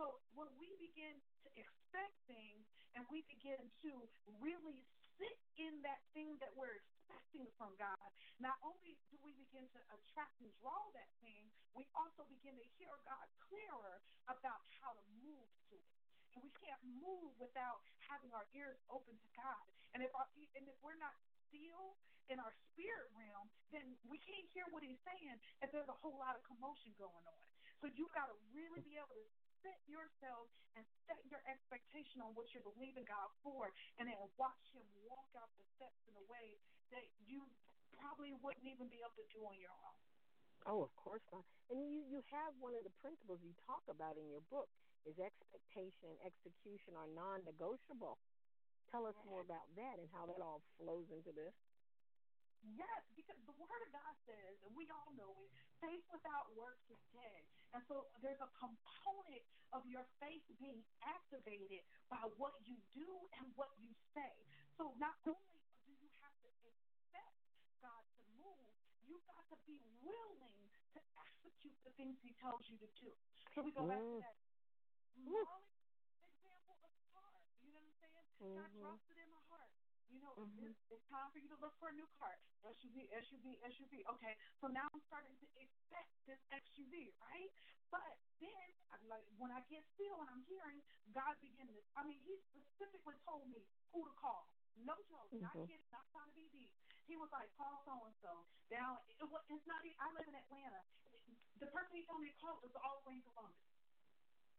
So 0.00 0.24
when 0.32 0.48
we 0.56 0.72
begin 0.80 1.20
to 1.44 1.48
expect 1.52 2.16
things 2.24 2.64
and 2.96 3.04
we 3.12 3.20
begin 3.28 3.60
to 3.84 3.92
really 4.40 4.80
sit 5.20 5.36
in 5.60 5.84
that 5.84 6.00
thing 6.16 6.40
that 6.40 6.56
we're 6.56 6.80
expecting 6.80 7.44
from 7.60 7.76
God, 7.76 7.99
not 8.40 8.56
only 8.64 8.96
do 9.12 9.20
we 9.20 9.36
begin 9.36 9.68
to 9.76 9.80
attract 9.92 10.40
and 10.40 10.48
draw 10.64 10.80
that 10.96 11.12
thing, 11.20 11.52
we 11.76 11.84
also 11.92 12.24
begin 12.32 12.56
to 12.56 12.66
hear 12.80 12.90
God 13.04 13.28
clearer 13.38 14.00
about 14.26 14.64
how 14.80 14.96
to 14.96 15.04
move 15.20 15.48
to 15.68 15.76
it. 15.76 15.96
And 16.32 16.40
we 16.40 16.50
can't 16.56 16.80
move 16.98 17.36
without 17.36 17.84
having 18.08 18.32
our 18.32 18.48
ears 18.56 18.80
open 18.88 19.12
to 19.12 19.30
God. 19.36 19.66
And 19.92 20.00
if 20.00 20.10
our, 20.16 20.26
and 20.56 20.64
if 20.64 20.76
we're 20.80 20.98
not 20.98 21.12
still 21.46 22.00
in 22.30 22.38
our 22.38 22.54
spirit 22.70 23.10
realm, 23.12 23.50
then 23.74 23.98
we 24.06 24.16
can't 24.22 24.46
hear 24.54 24.64
what 24.70 24.86
He's 24.86 25.02
saying 25.02 25.36
if 25.60 25.68
there's 25.74 25.90
a 25.90 25.98
whole 26.00 26.16
lot 26.16 26.38
of 26.38 26.42
commotion 26.46 26.94
going 26.96 27.26
on. 27.26 27.44
So 27.82 27.90
you 27.92 28.06
got 28.14 28.30
to 28.30 28.36
really 28.54 28.80
be 28.86 28.94
able 28.94 29.18
to 29.18 29.26
set 29.60 29.76
yourself 29.90 30.48
and 30.78 30.86
set 31.10 31.18
your 31.26 31.42
expectation 31.50 32.22
on 32.22 32.32
what 32.38 32.48
you're 32.54 32.64
believing 32.64 33.04
God 33.04 33.28
for, 33.42 33.74
and 33.98 34.06
then 34.06 34.16
watch 34.38 34.64
Him 34.70 34.86
walk 35.04 35.28
out 35.36 35.50
the 35.58 35.66
steps 35.76 36.00
in 36.06 36.14
a 36.14 36.24
way 36.30 36.56
that 36.94 37.04
you 37.26 37.42
wouldn't 38.42 38.66
even 38.66 38.88
be 38.88 39.00
able 39.00 39.16
to 39.16 39.28
do 39.32 39.40
on 39.46 39.56
your 39.60 39.72
own. 39.72 39.98
Oh, 40.68 40.84
of 40.84 40.92
course 40.96 41.24
not. 41.32 41.44
And 41.72 41.80
you 41.80 42.04
you 42.04 42.20
have 42.32 42.52
one 42.60 42.76
of 42.76 42.84
the 42.84 42.92
principles 43.00 43.40
you 43.40 43.54
talk 43.64 43.80
about 43.88 44.16
in 44.20 44.28
your 44.28 44.44
book 44.52 44.68
is 45.08 45.16
expectation 45.16 46.12
and 46.12 46.20
execution 46.20 46.92
are 46.96 47.08
non-negotiable. 47.16 48.20
Tell 48.92 49.06
us 49.06 49.16
more 49.24 49.40
about 49.40 49.64
that 49.76 49.96
and 49.96 50.08
how 50.12 50.26
that 50.28 50.42
all 50.42 50.60
flows 50.76 51.08
into 51.08 51.32
this. 51.32 51.54
Yes, 52.76 53.00
because 53.16 53.40
the 53.48 53.56
Word 53.56 53.80
of 53.88 53.90
God 53.96 54.14
says, 54.28 54.52
and 54.68 54.76
we 54.76 54.84
all 54.92 55.08
know 55.16 55.32
it, 55.40 55.48
faith 55.80 56.04
without 56.12 56.52
works 56.52 56.84
is 56.92 57.00
dead. 57.08 57.40
And 57.72 57.80
so 57.88 58.04
there's 58.20 58.40
a 58.44 58.50
component 58.60 59.44
of 59.72 59.88
your 59.88 60.04
faith 60.20 60.44
being 60.60 60.84
activated 61.00 61.80
by 62.12 62.20
what 62.36 62.52
you 62.68 62.76
do 62.92 63.08
and 63.40 63.48
what 63.56 63.72
you 63.80 63.88
say. 64.12 64.34
So 64.76 64.92
not 65.00 65.16
only 65.24 65.64
do 65.88 65.92
you 66.04 66.10
have 66.20 66.36
to 66.44 66.48
expect 66.68 67.36
God 67.80 68.04
to 68.20 68.22
move, 68.36 68.72
you've 69.08 69.24
got 69.24 69.39
to 69.50 69.56
be 69.66 69.82
willing 70.06 70.62
to 70.94 71.00
execute 71.18 71.78
the 71.82 71.92
things 71.98 72.14
He 72.22 72.30
tells 72.38 72.62
you 72.70 72.78
to 72.78 72.88
do. 72.94 73.10
So 73.54 73.66
we 73.66 73.74
go 73.74 73.82
back 73.90 73.98
to 73.98 74.22
that 74.22 74.38
Molly 75.26 75.66
example 76.50 76.78
of 76.86 76.94
the 76.94 77.04
car. 77.10 77.34
You 77.60 77.74
know 77.74 77.82
what 77.82 77.90
I'm 77.90 77.98
saying? 77.98 78.26
Mm-hmm. 78.40 78.56
God 78.62 78.70
drops 78.78 79.06
it 79.10 79.18
in 79.18 79.28
my 79.28 79.42
heart. 79.50 79.70
You 80.10 80.18
know, 80.18 80.34
mm-hmm. 80.34 80.70
it's, 80.70 80.82
it's 80.90 81.06
time 81.06 81.30
for 81.30 81.38
you 81.38 81.46
to 81.54 81.58
look 81.62 81.74
for 81.78 81.90
a 81.90 81.94
new 81.94 82.06
car. 82.18 82.34
SUV, 82.66 83.06
SUV, 83.14 83.58
SUV. 83.62 84.02
Okay, 84.18 84.34
so 84.58 84.66
now 84.66 84.86
I'm 84.90 85.02
starting 85.06 85.34
to 85.38 85.46
expect 85.58 86.10
this 86.26 86.40
SUV, 86.50 87.14
right? 87.22 87.50
But 87.94 88.18
then, 88.42 88.68
I'm 88.94 89.02
like, 89.06 89.26
when 89.38 89.54
I 89.54 89.62
get 89.70 89.86
still 89.94 90.18
and 90.22 90.30
I'm 90.30 90.42
hearing 90.50 90.82
God 91.14 91.34
begin 91.42 91.66
to, 91.70 91.78
I 91.98 92.02
mean, 92.06 92.18
He 92.26 92.38
specifically 92.50 93.18
told 93.26 93.46
me 93.50 93.62
who 93.94 94.06
to 94.06 94.14
call. 94.18 94.50
No 94.82 94.98
joke, 95.10 95.30
mm-hmm. 95.30 95.46
not 95.46 95.54
kidding, 95.66 95.86
not 95.94 96.06
trying 96.10 96.30
to 96.30 96.36
be 96.38 96.46
deep. 96.50 96.74
He 97.10 97.18
was 97.18 97.26
like, 97.34 97.50
call 97.58 97.82
so 97.82 98.06
and 98.06 98.14
so. 98.22 98.46
Now, 98.70 99.02
it, 99.10 99.18
it's 99.18 99.66
not. 99.66 99.82
Even 99.82 99.98
I 99.98 100.14
live 100.14 100.30
in 100.30 100.36
Atlanta. 100.38 100.78
The 101.58 101.66
person 101.74 101.90
he 101.90 102.06
told 102.06 102.22
me 102.22 102.30
to 102.30 102.38
call 102.38 102.54
was 102.62 102.70
all 102.78 103.02
the 103.02 103.10
way 103.10 103.18
in 103.18 103.24
Columbus. 103.26 103.58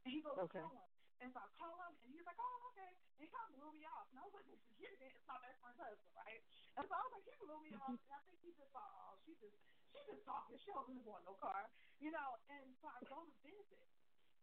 And 0.04 0.12
he 0.12 0.20
goes, 0.20 0.36
okay. 0.36 0.60
call 0.60 0.76
him. 0.76 0.92
And 1.24 1.32
so 1.32 1.40
I 1.40 1.48
call 1.56 1.80
him, 1.80 1.96
and 2.04 2.12
he's 2.12 2.28
like, 2.28 2.36
oh, 2.36 2.58
okay. 2.76 2.92
And 2.92 3.22
he 3.24 3.32
kind 3.32 3.48
of 3.48 3.56
blew 3.56 3.72
me 3.72 3.88
off. 3.88 4.12
And 4.12 4.20
I 4.20 4.28
was 4.28 4.36
like, 4.36 4.44
forget 4.68 4.92
it. 5.00 5.16
It's 5.16 5.24
my 5.32 5.40
best 5.40 5.64
friend's 5.64 5.80
husband, 5.80 6.12
right? 6.12 6.44
And 6.76 6.84
so 6.84 6.92
I 6.92 7.02
was 7.08 7.12
like, 7.16 7.24
he 7.24 7.34
blew 7.40 7.60
me 7.64 7.72
off. 7.80 7.96
And 7.96 8.12
I 8.12 8.20
think 8.28 8.38
he 8.44 8.52
just 8.52 8.72
thought, 8.76 8.92
oh, 9.00 9.16
she 9.24 9.32
just, 9.40 9.56
she 9.96 10.00
just 10.12 10.28
talking. 10.28 10.60
She 10.60 10.76
don't 10.76 10.84
really 10.92 11.08
want 11.08 11.24
no 11.24 11.40
car, 11.40 11.72
you 12.04 12.12
know. 12.12 12.36
And 12.52 12.68
so 12.84 12.92
I 12.92 13.00
go 13.08 13.24
to 13.24 13.34
visit. 13.48 13.88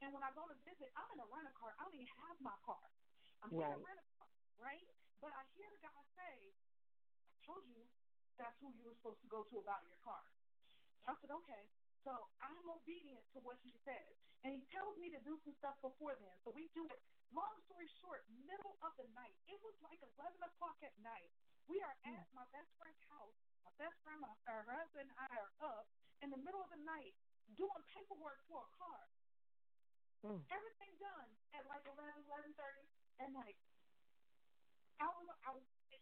And 0.01 0.17
when 0.17 0.25
I 0.25 0.33
go 0.33 0.49
to 0.49 0.57
visit, 0.65 0.89
I'm 0.97 1.13
in 1.13 1.21
a 1.21 1.29
rental 1.29 1.53
car. 1.61 1.77
I 1.77 1.85
don't 1.85 1.93
even 1.93 2.09
have 2.25 2.41
my 2.41 2.57
car. 2.65 2.81
I'm 3.45 3.53
right. 3.53 3.69
in 3.69 3.77
a 3.77 3.85
rental 3.85 4.09
car, 4.17 4.33
right? 4.63 4.87
But 5.21 5.35
I 5.37 5.45
hear 5.59 5.69
God 5.83 6.03
say, 6.17 6.55
I 7.35 7.37
told 7.43 7.67
you 7.67 7.83
that's 8.39 8.57
who 8.63 8.71
you 8.79 8.87
were 8.87 8.95
supposed 9.03 9.21
to 9.27 9.31
go 9.31 9.43
to 9.51 9.57
about 9.59 9.83
your 9.85 9.99
car. 10.07 10.23
I 11.05 11.13
said, 11.19 11.35
okay. 11.45 11.65
So 12.07 12.15
I'm 12.41 12.67
obedient 12.71 13.27
to 13.35 13.43
what 13.43 13.59
he 13.67 13.75
says. 13.83 14.15
And 14.47 14.55
he 14.55 14.63
tells 14.71 14.95
me 15.03 15.11
to 15.11 15.21
do 15.27 15.35
some 15.43 15.53
stuff 15.59 15.77
before 15.83 16.15
then. 16.23 16.33
So 16.47 16.55
we 16.55 16.71
do 16.73 16.87
it. 16.89 17.03
Long 17.35 17.59
story 17.69 17.91
short, 18.01 18.25
middle 18.47 18.79
of 18.81 18.95
the 18.97 19.05
night. 19.13 19.35
It 19.51 19.59
was 19.61 19.75
like 19.85 19.99
11 20.17 20.39
o'clock 20.41 20.79
at 20.81 20.95
night. 21.05 21.29
We 21.69 21.77
are 21.85 21.97
at 22.07 22.25
my 22.33 22.47
best 22.55 22.71
friend's 22.81 23.03
house. 23.13 23.37
My 23.67 23.75
best 23.77 23.99
friend, 24.07 24.23
my, 24.25 24.33
her 24.49 24.65
husband, 24.65 25.11
and 25.11 25.19
I 25.21 25.29
are 25.37 25.53
up 25.61 25.85
in 26.25 26.33
the 26.33 26.41
middle 26.41 26.63
of 26.63 26.71
the 26.73 26.81
night 26.87 27.13
doing 27.59 27.83
paperwork 27.93 28.41
for 28.49 28.65
a 28.65 28.71
car. 28.79 29.03
Mm. 30.25 30.41
Everything 30.49 30.93
done 30.99 31.31
at 31.53 31.63
like 31.69 31.85
11, 31.85 32.25
11.30 32.25 32.57
at 33.21 33.31
night. 33.37 33.59
I 34.99 35.07
was, 35.15 35.27
I 35.31 35.31
was, 35.31 35.38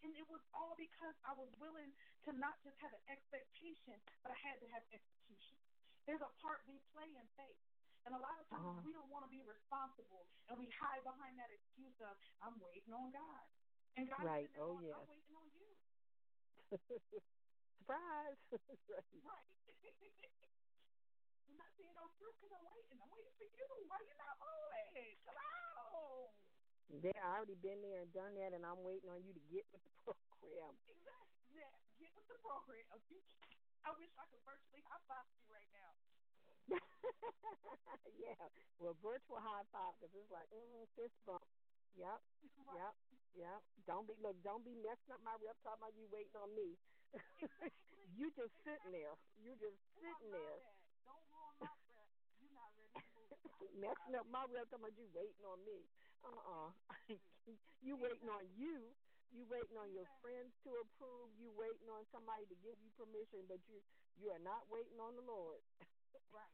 and 0.06 0.14
it 0.14 0.26
was 0.30 0.38
all 0.54 0.78
because 0.78 1.18
I 1.26 1.34
was 1.34 1.50
willing 1.58 1.90
to 2.22 2.30
not 2.38 2.54
just 2.62 2.78
have 2.78 2.94
an 2.94 3.02
expectation, 3.10 3.98
but 4.22 4.30
I 4.30 4.38
had 4.38 4.62
to 4.62 4.66
have 4.70 4.86
execution. 4.94 5.58
There's 6.06 6.22
a 6.22 6.30
part 6.38 6.62
we 6.70 6.78
play 6.94 7.10
in 7.10 7.26
faith. 7.34 7.58
And 8.06 8.14
a 8.14 8.22
lot 8.22 8.38
of 8.38 8.46
times 8.46 8.62
uh-huh. 8.62 8.86
we 8.86 8.94
don't 8.94 9.10
want 9.10 9.26
to 9.26 9.32
be 9.34 9.42
responsible, 9.42 10.30
and 10.46 10.54
we 10.54 10.70
hide 10.78 11.02
behind 11.02 11.34
that 11.42 11.50
excuse 11.50 11.98
of 11.98 12.14
"I'm 12.38 12.54
waiting 12.62 12.94
on 12.94 13.10
God," 13.10 13.44
and 13.98 14.06
God 14.06 14.22
right. 14.22 14.46
oh 14.62 14.78
on, 14.78 14.86
yes. 14.86 14.94
I'm 14.94 15.10
waiting 15.10 15.34
on 15.34 15.50
you. 15.58 15.66
Surprise! 17.82 18.38
right. 18.94 19.10
Right. 19.26 19.50
I'm 21.50 21.58
not 21.58 21.66
seeing 21.74 21.90
no 21.98 22.06
fruit 22.14 22.30
because 22.38 22.54
I'm 22.54 22.62
waiting. 22.70 22.94
I'm 22.94 23.10
waiting 23.10 23.34
for 23.34 23.42
you. 23.42 23.66
Why 23.90 23.98
you 24.06 24.14
not 24.22 24.38
moving? 24.38 25.18
Come 25.26 25.34
on. 25.42 25.65
There, 26.90 27.18
I 27.18 27.36
already 27.36 27.58
been 27.58 27.82
there 27.82 28.00
and 28.02 28.12
done 28.14 28.34
that, 28.38 28.54
and 28.54 28.62
I'm 28.64 28.82
waiting 28.86 29.10
on 29.10 29.22
you 29.26 29.34
to 29.34 29.42
get 29.50 29.66
with 29.74 29.82
the 29.82 29.92
program. 30.06 30.74
Exactly. 30.86 31.58
Yeah, 31.58 31.70
get 31.98 32.14
with 32.14 32.26
the 32.30 32.38
program. 32.38 32.86
I 33.86 33.90
wish 33.96 34.10
I 34.18 34.24
could 34.30 34.42
virtually 34.46 34.82
high 34.86 35.02
five 35.06 35.26
you 35.38 35.46
right 35.50 35.70
now. 35.74 35.90
yeah, 38.18 38.38
well, 38.78 38.96
virtual 39.02 39.38
high 39.38 39.66
five 39.70 39.94
because 39.98 40.12
it's 40.14 40.30
like 40.30 40.48
mm, 40.50 40.86
fist 40.98 41.14
bump. 41.26 41.42
Yep, 41.96 42.20
yep, 42.74 42.94
yep. 43.34 43.60
Don't 43.86 44.06
be 44.06 44.14
look. 44.20 44.36
Don't 44.42 44.64
be 44.64 44.74
messing 44.76 45.12
up 45.14 45.22
my 45.24 45.34
rep. 45.40 45.56
Talking 45.62 45.80
about 45.82 45.94
you 45.96 46.06
waiting 46.12 46.36
on 46.38 46.50
me. 46.54 46.76
Exactly. 47.14 47.72
you 48.18 48.26
just 48.36 48.52
sitting 48.66 48.92
there. 48.92 49.16
You 49.40 49.56
just 49.56 49.78
sitting 49.96 50.30
there. 50.34 50.58
Don't 51.06 51.22
ruin 51.30 51.62
my 51.62 51.74
rep. 51.86 52.08
You're 52.42 52.52
not 52.56 52.70
ready 52.76 52.92
to 52.98 53.06
move. 53.16 53.32
messing 53.84 54.14
up 54.18 54.26
my 54.28 54.44
rep. 54.50 54.68
Talking 54.68 54.84
about 54.84 54.96
you 54.98 55.06
waiting 55.14 55.44
on 55.46 55.60
me. 55.64 55.86
Uh 56.26 56.42
uh 56.42 56.70
you 57.86 57.94
waiting 57.96 58.28
on 58.28 58.44
you. 58.58 58.96
You 59.30 59.46
waiting 59.46 59.76
on 59.78 59.92
your 59.94 60.06
friends 60.22 60.50
to 60.64 60.70
approve. 60.82 61.30
You 61.38 61.50
waiting 61.54 61.88
on 61.88 62.06
somebody 62.10 62.46
to 62.50 62.56
give 62.56 62.78
you 62.82 62.90
permission, 62.98 63.46
but 63.46 63.62
you 63.70 63.78
you 64.18 64.30
are 64.34 64.42
not 64.42 64.66
waiting 64.68 64.98
on 64.98 65.14
the 65.14 65.22
Lord. 65.22 65.62
Right. 66.34 66.50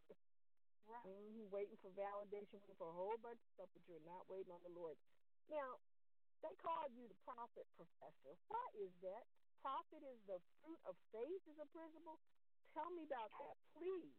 Right. 0.85 1.07
Mm-hmm. 1.07 1.49
Waiting 1.51 1.79
for 1.81 1.91
validation, 1.95 2.61
waiting 2.61 2.77
for 2.77 2.91
a 2.91 2.97
whole 2.97 3.17
bunch 3.17 3.41
of 3.41 3.51
stuff, 3.55 3.71
but 3.73 3.83
you're 3.89 4.05
not 4.05 4.29
waiting 4.29 4.53
on 4.53 4.63
the 4.63 4.75
Lord. 4.75 4.99
Now, 5.49 5.81
they 6.43 6.55
called 6.59 6.93
you 6.93 7.09
the 7.09 7.15
prophet 7.25 7.67
professor. 7.79 8.35
What 8.49 8.75
is 8.75 8.91
that? 9.01 9.25
Profit 9.63 10.03
is 10.03 10.19
the 10.27 10.43
fruit 10.61 10.81
of 10.85 10.97
faith 11.15 11.43
is 11.47 11.59
a 11.63 11.67
principle. 11.71 12.19
Tell 12.75 12.91
me 12.91 13.05
about 13.05 13.31
that, 13.39 13.57
please. 13.79 14.11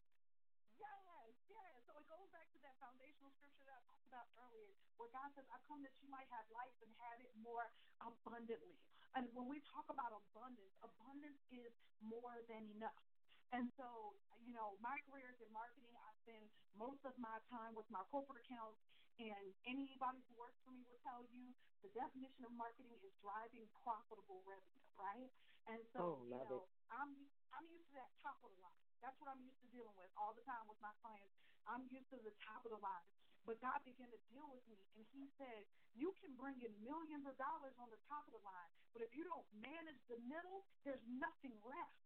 Yes, 0.80 1.36
yes. 1.52 1.84
So 1.86 2.00
it 2.00 2.08
goes 2.08 2.30
back 2.32 2.48
to 2.54 2.60
that 2.64 2.80
foundational 2.80 3.32
scripture 3.36 3.64
that 3.68 3.78
I 3.78 3.82
talked 3.86 4.03
about 4.14 4.30
earlier, 4.38 4.78
where 5.02 5.10
God 5.10 5.34
says, 5.34 5.50
I 5.50 5.58
come 5.66 5.82
that 5.82 5.98
you 5.98 6.08
might 6.14 6.30
have 6.30 6.46
life 6.54 6.78
and 6.86 6.94
have 7.02 7.18
it 7.26 7.34
more 7.42 7.66
abundantly. 7.98 8.78
And 9.18 9.26
when 9.34 9.50
we 9.50 9.58
talk 9.74 9.90
about 9.90 10.14
abundance, 10.14 10.74
abundance 10.86 11.42
is 11.50 11.74
more 11.98 12.38
than 12.46 12.70
enough. 12.78 13.02
And 13.50 13.70
so, 13.78 14.18
you 14.46 14.54
know, 14.54 14.78
my 14.82 14.98
career 15.10 15.34
is 15.34 15.42
in 15.42 15.50
marketing. 15.54 15.94
I 15.98 16.14
spend 16.26 16.46
most 16.78 17.02
of 17.06 17.18
my 17.18 17.38
time 17.50 17.74
with 17.74 17.90
my 17.90 18.02
corporate 18.10 18.42
accounts, 18.46 18.82
and 19.18 19.54
anybody 19.66 20.22
who 20.26 20.34
works 20.38 20.58
for 20.66 20.74
me 20.74 20.82
will 20.90 21.02
tell 21.06 21.22
you 21.30 21.54
the 21.86 21.90
definition 21.94 22.46
of 22.46 22.54
marketing 22.58 22.98
is 23.06 23.14
driving 23.22 23.70
profitable 23.86 24.42
revenue, 24.46 24.90
right? 24.98 25.30
And 25.70 25.86
so, 25.94 26.18
Oh, 26.18 26.26
you 26.26 26.30
know, 26.50 26.66
I'm 26.90 27.30
I'm 27.54 27.66
used 27.70 27.88
to 27.94 27.96
that 28.02 28.10
top 28.26 28.42
of 28.42 28.50
the 28.50 28.62
line. 28.62 28.82
That's 29.06 29.18
what 29.22 29.30
I'm 29.30 29.42
used 29.46 29.62
to 29.62 29.70
dealing 29.70 29.94
with 29.96 30.10
all 30.18 30.34
the 30.34 30.42
time 30.42 30.66
with 30.66 30.82
my 30.82 30.94
clients. 31.02 31.38
I'm 31.70 31.86
used 31.94 32.10
to 32.10 32.18
the 32.18 32.34
top 32.42 32.66
of 32.66 32.72
the 32.74 32.82
line. 32.82 33.06
But 33.46 33.62
God 33.62 33.84
began 33.86 34.12
to 34.12 34.20
deal 34.20 34.50
with 34.52 34.68
me, 34.68 34.90
and 34.96 35.06
He 35.08 35.30
said, 35.38 35.68
You 35.94 36.14
can 36.20 36.36
bring 36.36 36.62
in 36.62 36.84
millions 36.84 37.28
of 37.28 37.38
dollars 37.38 37.76
on 37.80 37.90
the 37.90 38.00
top 38.08 38.28
of 38.28 38.34
the 38.34 38.40
line, 38.40 38.72
but 38.94 39.02
if 39.02 39.14
you 39.14 39.24
don't 39.24 39.52
manage 39.54 40.06
the 40.08 40.20
middle, 40.20 40.66
there's 40.84 41.04
nothing 41.08 41.62
left. 41.62 41.98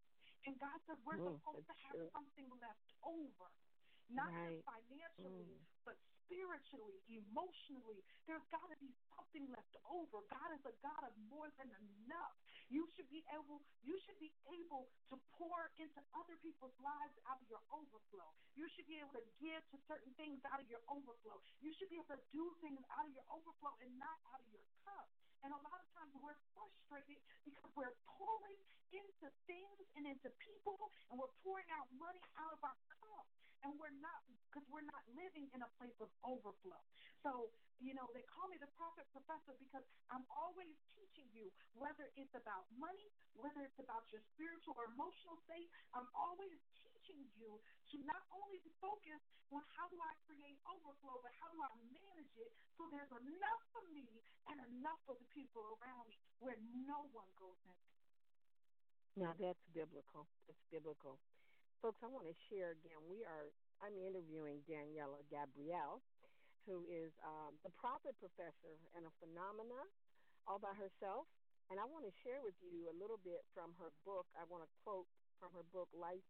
And 0.45 0.60
God 0.60 0.82
said, 0.88 1.04
We're 1.04 1.19
Mm, 1.19 1.23
supposed 1.23 1.67
to 1.67 1.73
have 1.73 1.97
true. 1.97 2.12
something 2.13 2.50
left 2.50 2.93
over, 3.04 3.54
not 4.10 4.32
Right. 4.32 4.56
just 4.56 4.65
financially, 4.65 5.46
Mm. 5.46 5.65
but 5.84 5.98
spiritually, 6.24 7.02
emotionally. 7.08 8.04
There's 8.26 8.43
got 8.52 8.67
to 8.70 8.76
be 8.78 8.93
something 9.15 9.48
left 9.52 9.76
over. 9.86 10.22
God 10.28 10.52
is 10.54 10.65
a 10.65 10.72
God 10.84 11.04
of 11.04 11.15
more 11.17 11.50
than 11.52 11.72
enough. 11.72 12.36
You 12.70 12.88
should 12.96 13.10
be 13.10 13.24
able 13.32 13.63
you 13.82 13.98
should 14.00 14.20
be 14.20 14.34
able 14.52 14.91
to 15.10 15.15
pour 15.39 15.72
into 15.78 16.02
other 16.13 16.36
people's 16.38 16.78
lives 16.80 17.17
out 17.26 17.41
of 17.41 17.48
your 17.50 17.63
overflow. 17.72 18.36
You 18.56 18.67
should 18.76 18.88
be 18.88 19.00
able 19.00 19.13
to 19.13 19.26
give 19.39 19.63
to 19.72 19.78
certain 19.88 20.13
things 20.15 20.43
out 20.46 20.60
of 20.60 20.67
your 20.70 20.82
overflow. 20.88 21.41
You 21.62 21.74
should 21.74 21.89
be 21.89 21.96
able 21.96 22.15
to 22.15 22.22
do 22.32 22.54
things 22.60 22.84
out 22.89 23.06
of 23.08 23.13
your 23.13 23.24
overflow 23.30 23.76
and 23.80 23.98
not 23.98 24.20
out 24.34 24.41
of 24.41 24.48
your 24.52 24.63
cup. 24.84 25.08
And 25.43 25.54
a 25.54 25.58
lot 25.58 25.80
of 25.80 25.88
times 25.93 26.13
we're 26.15 26.36
frustrated 26.54 27.24
because 27.46 27.72
we're 27.76 27.96
pouring 28.06 28.60
into 28.91 29.32
things 29.46 29.80
and 29.96 30.06
into 30.08 30.30
people 30.32 30.91
and 31.10 31.20
we're 31.20 31.32
pouring 31.43 31.70
out 31.72 31.88
money 31.93 32.22
out 32.36 32.52
of 32.54 32.63
our 32.63 32.76
cup. 33.00 33.28
And 33.65 33.74
we're 33.82 33.96
not 34.02 34.22
because 34.48 34.65
we're 34.74 34.86
not 34.86 35.04
living 35.13 35.50
in 35.54 35.62
a 35.62 35.70
place 35.78 35.98
of 36.02 36.10
overflow. 36.26 36.82
So, 37.22 37.52
you 37.78 37.93
know, 37.93 38.10
they 38.13 38.26
call 38.26 38.50
me 38.50 38.58
the 38.58 38.70
prophet 38.74 39.06
professor 39.13 39.54
because 39.62 39.86
I'm 40.10 40.26
always 40.34 40.74
teaching 40.98 41.30
you 41.34 41.50
whether 41.78 42.10
it's 42.17 42.34
about 42.34 42.65
money, 42.78 43.10
whether 43.38 43.62
it's 43.65 43.78
about 43.78 44.08
your 44.10 44.22
spiritual 44.34 44.74
or 44.78 44.89
emotional 44.93 45.38
state. 45.46 45.70
I'm 45.93 46.10
always 46.17 46.58
teaching 46.82 47.22
you 47.38 47.62
to 47.93 47.96
not 48.06 48.24
only 48.34 48.62
focus 48.82 49.22
on 49.54 49.62
how 49.78 49.86
do 49.93 49.98
I 50.02 50.13
create 50.26 50.58
overflow, 50.65 51.22
but 51.22 51.34
how 51.38 51.50
do 51.54 51.60
I 51.62 51.72
manage 51.93 52.34
it 52.38 52.52
so 52.78 52.86
there's 52.89 53.12
enough 53.13 53.62
for 53.74 53.84
me 53.93 54.06
and 54.50 54.58
enough 54.78 55.02
for 55.06 55.17
the 55.17 55.28
people 55.34 55.65
around 55.78 56.10
me 56.10 56.17
where 56.41 56.58
no 56.86 57.10
one 57.13 57.30
goes 57.38 57.58
in. 57.65 57.78
Now 59.17 59.34
that's 59.38 59.62
biblical. 59.74 60.30
That's 60.46 60.62
biblical. 60.70 61.17
Folks, 61.78 62.02
I 62.02 62.10
want 62.10 62.26
to 62.26 62.34
share 62.50 62.74
again. 62.74 62.98
We 63.06 63.22
are 63.22 63.54
I'm 63.86 63.94
interviewing 64.02 64.66
Daniela 64.66 65.22
Gabrielle, 65.30 66.02
who 66.66 66.82
is 66.90 67.13
um, 67.22 67.54
the 67.62 67.70
prophet 67.78 68.18
professor 68.18 68.82
and 68.98 69.06
a 69.06 69.13
phenomena 69.22 69.86
all 70.50 70.58
by 70.58 70.74
herself. 70.74 71.30
And 71.70 71.78
I 71.78 71.86
want 71.86 72.10
to 72.10 72.13
share 72.26 72.42
with 72.42 72.58
you 72.66 72.90
a 72.90 72.96
little 72.98 73.22
bit 73.22 73.46
from 73.54 73.78
her 73.78 73.94
book. 74.02 74.26
I 74.34 74.48
want 74.50 74.66
to 74.66 74.72
quote 74.82 75.06
from 75.38 75.54
her 75.54 75.62
book, 75.70 75.86
Life 75.94 76.26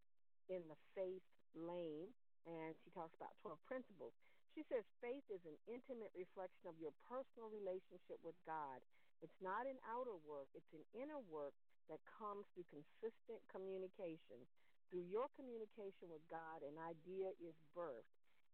in 0.52 0.68
the 0.68 0.76
Faith 0.92 1.24
Lane. 1.56 2.12
And 2.44 2.76
she 2.84 2.92
talks 2.92 3.16
about 3.16 3.32
12 3.40 3.56
principles. 3.64 4.12
She 4.52 4.68
says 4.68 4.84
faith 5.00 5.24
is 5.32 5.40
an 5.48 5.56
intimate 5.70 6.12
reflection 6.12 6.68
of 6.68 6.76
your 6.82 6.92
personal 7.08 7.48
relationship 7.48 8.20
with 8.20 8.36
God. 8.44 8.84
It's 9.24 9.40
not 9.40 9.64
an 9.64 9.80
outer 9.88 10.18
work, 10.28 10.52
it's 10.58 10.74
an 10.76 10.84
inner 10.92 11.22
work 11.32 11.56
that 11.88 12.04
comes 12.20 12.44
through 12.52 12.68
consistent 12.68 13.40
communication. 13.48 14.44
Through 14.90 15.12
your 15.12 15.28
communication 15.36 16.08
with 16.08 16.24
God, 16.32 16.64
an 16.64 16.80
idea 16.80 17.36
is 17.44 17.56
birthed. 17.76 18.08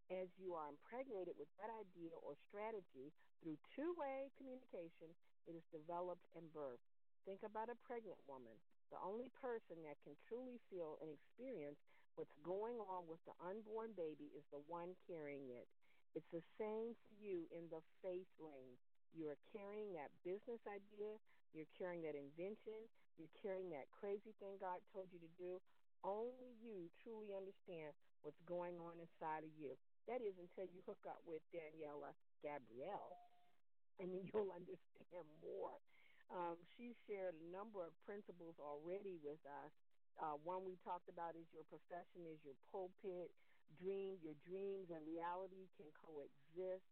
As 0.10 0.28
you 0.42 0.58
are 0.58 0.68
impregnated 0.68 1.38
with 1.38 1.48
that 1.62 1.70
idea 1.70 2.12
or 2.26 2.34
strategy 2.50 3.14
through 3.42 3.58
two 3.78 3.94
way 3.94 4.34
communication, 4.38 5.14
it 5.46 5.54
is 5.54 5.64
developed 5.70 6.26
and 6.34 6.50
birthed. 6.50 6.84
Think 7.26 7.46
about 7.46 7.70
a 7.70 7.78
pregnant 7.86 8.20
woman. 8.28 8.58
The 8.90 9.00
only 9.00 9.30
person 9.30 9.86
that 9.86 10.02
can 10.02 10.18
truly 10.28 10.60
feel 10.70 10.98
and 11.02 11.10
experience 11.14 11.78
what's 12.16 12.34
going 12.44 12.82
on 12.82 13.08
with 13.08 13.22
the 13.26 13.38
unborn 13.40 13.94
baby 13.94 14.34
is 14.34 14.46
the 14.50 14.60
one 14.66 14.94
carrying 15.08 15.50
it. 15.54 15.70
It's 16.14 16.30
the 16.34 16.44
same 16.58 16.94
for 16.94 17.14
you 17.22 17.46
in 17.54 17.70
the 17.70 17.82
faith 18.02 18.30
lane. 18.42 18.78
You 19.14 19.30
are 19.30 19.40
carrying 19.54 19.94
that 19.94 20.10
business 20.26 20.62
idea, 20.66 21.18
you're 21.54 21.70
carrying 21.78 22.02
that 22.04 22.18
invention, 22.18 22.90
you're 23.18 23.34
carrying 23.42 23.70
that 23.74 23.90
crazy 23.90 24.34
thing 24.42 24.58
God 24.58 24.82
told 24.94 25.10
you 25.14 25.22
to 25.22 25.32
do. 25.38 25.62
Only 26.04 26.52
you 26.60 26.92
truly 27.04 27.32
understand 27.32 27.96
what's 28.22 28.40
going 28.44 28.76
on 28.80 29.00
inside 29.00 29.48
of 29.48 29.54
you. 29.56 29.76
That 30.08 30.20
is 30.20 30.36
until 30.36 30.68
you 30.68 30.84
hook 30.84 31.00
up 31.08 31.24
with 31.24 31.40
Daniela 31.56 32.12
Gabrielle, 32.44 33.16
and 34.00 34.12
then 34.12 34.28
you'll 34.28 34.52
understand 34.52 35.28
more. 35.40 35.80
Um, 36.28 36.60
she 36.76 36.96
shared 37.08 37.36
a 37.40 37.48
number 37.52 37.84
of 37.84 37.96
principles 38.04 38.56
already 38.60 39.16
with 39.24 39.40
us. 39.48 39.72
Uh, 40.20 40.36
one 40.44 40.64
we 40.68 40.76
talked 40.84 41.08
about 41.08 41.36
is 41.40 41.48
your 41.56 41.66
profession 41.72 42.28
is 42.28 42.40
your 42.44 42.58
pulpit. 42.72 43.32
Dream, 43.80 44.20
your 44.22 44.38
dreams 44.46 44.92
and 44.94 45.02
reality 45.08 45.66
can 45.80 45.90
coexist. 45.98 46.86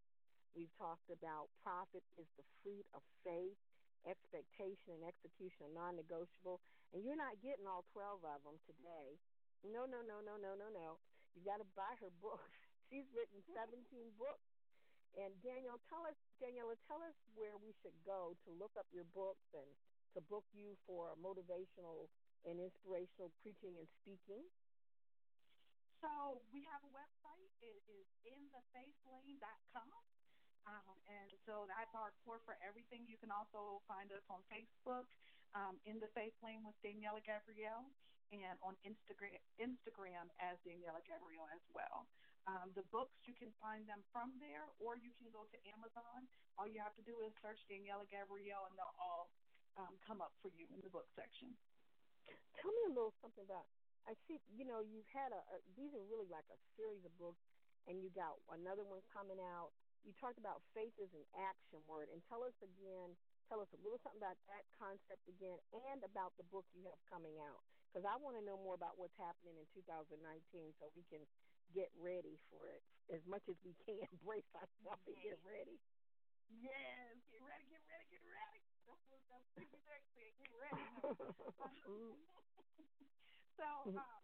We've 0.52 0.72
talked 0.76 1.08
about 1.08 1.48
profit 1.62 2.02
is 2.18 2.28
the 2.36 2.44
fruit 2.60 2.84
of 2.92 3.00
faith. 3.24 3.56
Expectation 4.02 4.98
and 4.98 5.06
execution 5.06 5.70
are 5.70 5.74
non 5.74 5.94
negotiable. 5.94 6.58
And 6.90 7.06
you're 7.06 7.18
not 7.18 7.38
getting 7.40 7.64
all 7.64 7.86
12 7.94 8.26
of 8.26 8.40
them 8.42 8.58
today. 8.66 9.16
No, 9.62 9.86
no, 9.86 10.02
no, 10.02 10.18
no, 10.18 10.34
no, 10.36 10.58
no, 10.58 10.68
no. 10.74 10.98
You've 11.32 11.46
got 11.46 11.62
to 11.62 11.68
buy 11.78 11.94
her 12.02 12.10
books. 12.18 12.50
She's 12.90 13.06
written 13.14 13.40
17 13.54 13.78
books. 14.18 14.42
And 15.14 15.32
Danielle, 15.44 15.80
tell 15.92 16.02
us, 16.08 16.16
Daniela, 16.40 16.74
tell 16.88 17.04
us 17.04 17.14
where 17.36 17.54
we 17.60 17.76
should 17.84 17.94
go 18.02 18.32
to 18.44 18.48
look 18.56 18.72
up 18.80 18.88
your 18.90 19.04
books 19.12 19.44
and 19.52 19.68
to 20.16 20.20
book 20.24 20.44
you 20.56 20.76
for 20.88 21.12
motivational 21.20 22.08
and 22.48 22.58
inspirational 22.58 23.30
preaching 23.44 23.76
and 23.76 23.88
speaking. 24.02 24.44
So 26.02 26.42
we 26.50 26.66
have 26.66 26.82
a 26.82 26.90
website. 26.90 27.48
It 27.62 27.78
is 27.86 28.08
inthefaithlane.com. 28.26 29.88
Um, 30.62 30.94
and 31.10 31.30
so 31.44 31.66
that's 31.66 31.90
our 31.94 32.14
core 32.22 32.38
for 32.46 32.54
everything. 32.62 33.02
You 33.10 33.18
can 33.18 33.34
also 33.34 33.82
find 33.90 34.10
us 34.14 34.22
on 34.30 34.46
Facebook, 34.46 35.10
um, 35.58 35.76
in 35.84 36.00
the 36.00 36.08
Faith 36.14 36.34
Lane 36.40 36.62
with 36.64 36.76
Daniela 36.80 37.20
Gabrielle, 37.24 37.84
and 38.32 38.56
on 38.64 38.78
Instagram, 38.86 39.36
Instagram 39.60 40.30
as 40.40 40.56
Daniela 40.64 41.02
Gabrielle 41.04 41.50
as 41.52 41.64
well. 41.76 42.08
Um, 42.48 42.74
the 42.74 42.82
books 42.90 43.14
you 43.28 43.34
can 43.38 43.52
find 43.62 43.86
them 43.86 44.02
from 44.10 44.34
there, 44.42 44.66
or 44.82 44.98
you 44.98 45.14
can 45.14 45.30
go 45.30 45.46
to 45.46 45.58
Amazon. 45.70 46.26
All 46.58 46.66
you 46.66 46.82
have 46.82 46.96
to 46.98 47.04
do 47.06 47.14
is 47.22 47.30
search 47.38 47.60
Daniela 47.70 48.08
Gabrielle, 48.10 48.66
and 48.66 48.74
they'll 48.74 48.98
all 48.98 49.30
um, 49.78 49.94
come 50.02 50.18
up 50.18 50.34
for 50.42 50.50
you 50.50 50.66
in 50.74 50.80
the 50.82 50.90
book 50.90 51.06
section. 51.14 51.54
Tell 52.58 52.72
me 52.72 52.82
a 52.90 52.92
little 52.94 53.14
something 53.22 53.44
about. 53.46 53.66
I 54.08 54.18
see, 54.26 54.42
you 54.50 54.66
know, 54.66 54.82
you've 54.82 55.06
had 55.14 55.30
a, 55.30 55.42
a 55.54 55.56
these 55.78 55.94
are 55.94 56.02
really 56.10 56.26
like 56.26 56.46
a 56.50 56.58
series 56.74 57.04
of 57.06 57.14
books, 57.22 57.42
and 57.86 58.02
you 58.02 58.10
got 58.10 58.34
another 58.50 58.82
one 58.82 59.02
coming 59.14 59.38
out. 59.38 59.70
You 60.02 60.12
talked 60.18 60.38
about 60.38 60.62
faith 60.74 60.94
is 60.98 61.14
an 61.14 61.26
action 61.38 61.78
word, 61.86 62.10
and 62.10 62.18
tell 62.26 62.42
us 62.42 62.54
again, 62.62 63.14
tell 63.48 63.62
us 63.62 63.70
a 63.74 63.80
little 63.82 63.98
something 64.02 64.18
about 64.22 64.38
that 64.50 64.66
concept 64.78 65.22
again, 65.30 65.58
and 65.72 66.02
about 66.02 66.34
the 66.36 66.46
book 66.50 66.66
you 66.74 66.82
have 66.90 66.98
coming 67.06 67.38
out, 67.38 67.62
because 67.90 68.02
I 68.06 68.18
want 68.18 68.34
to 68.38 68.42
know 68.42 68.58
more 68.58 68.74
about 68.74 68.98
what's 68.98 69.14
happening 69.18 69.54
in 69.58 69.66
2019, 69.74 70.74
so 70.82 70.90
we 70.98 71.06
can 71.06 71.22
get 71.70 71.88
ready 71.94 72.38
for 72.50 72.66
it 72.68 72.82
as 73.14 73.22
much 73.30 73.46
as 73.48 73.56
we 73.62 73.74
can. 73.86 74.06
Brace 74.26 74.48
ourselves 74.58 75.02
and 75.06 75.16
get 75.22 75.38
ready. 75.46 75.78
Yes, 76.50 77.16
get 77.30 77.42
ready, 77.46 77.64
get 77.70 77.82
ready, 77.88 78.06
get 78.10 78.24
ready. 78.26 78.60
That's 78.86 79.02
what 79.08 79.22
that's 79.30 79.48
what. 79.54 79.66
Get 80.38 80.50
ready. 80.58 80.82
So, 83.56 83.64
um, 83.94 84.21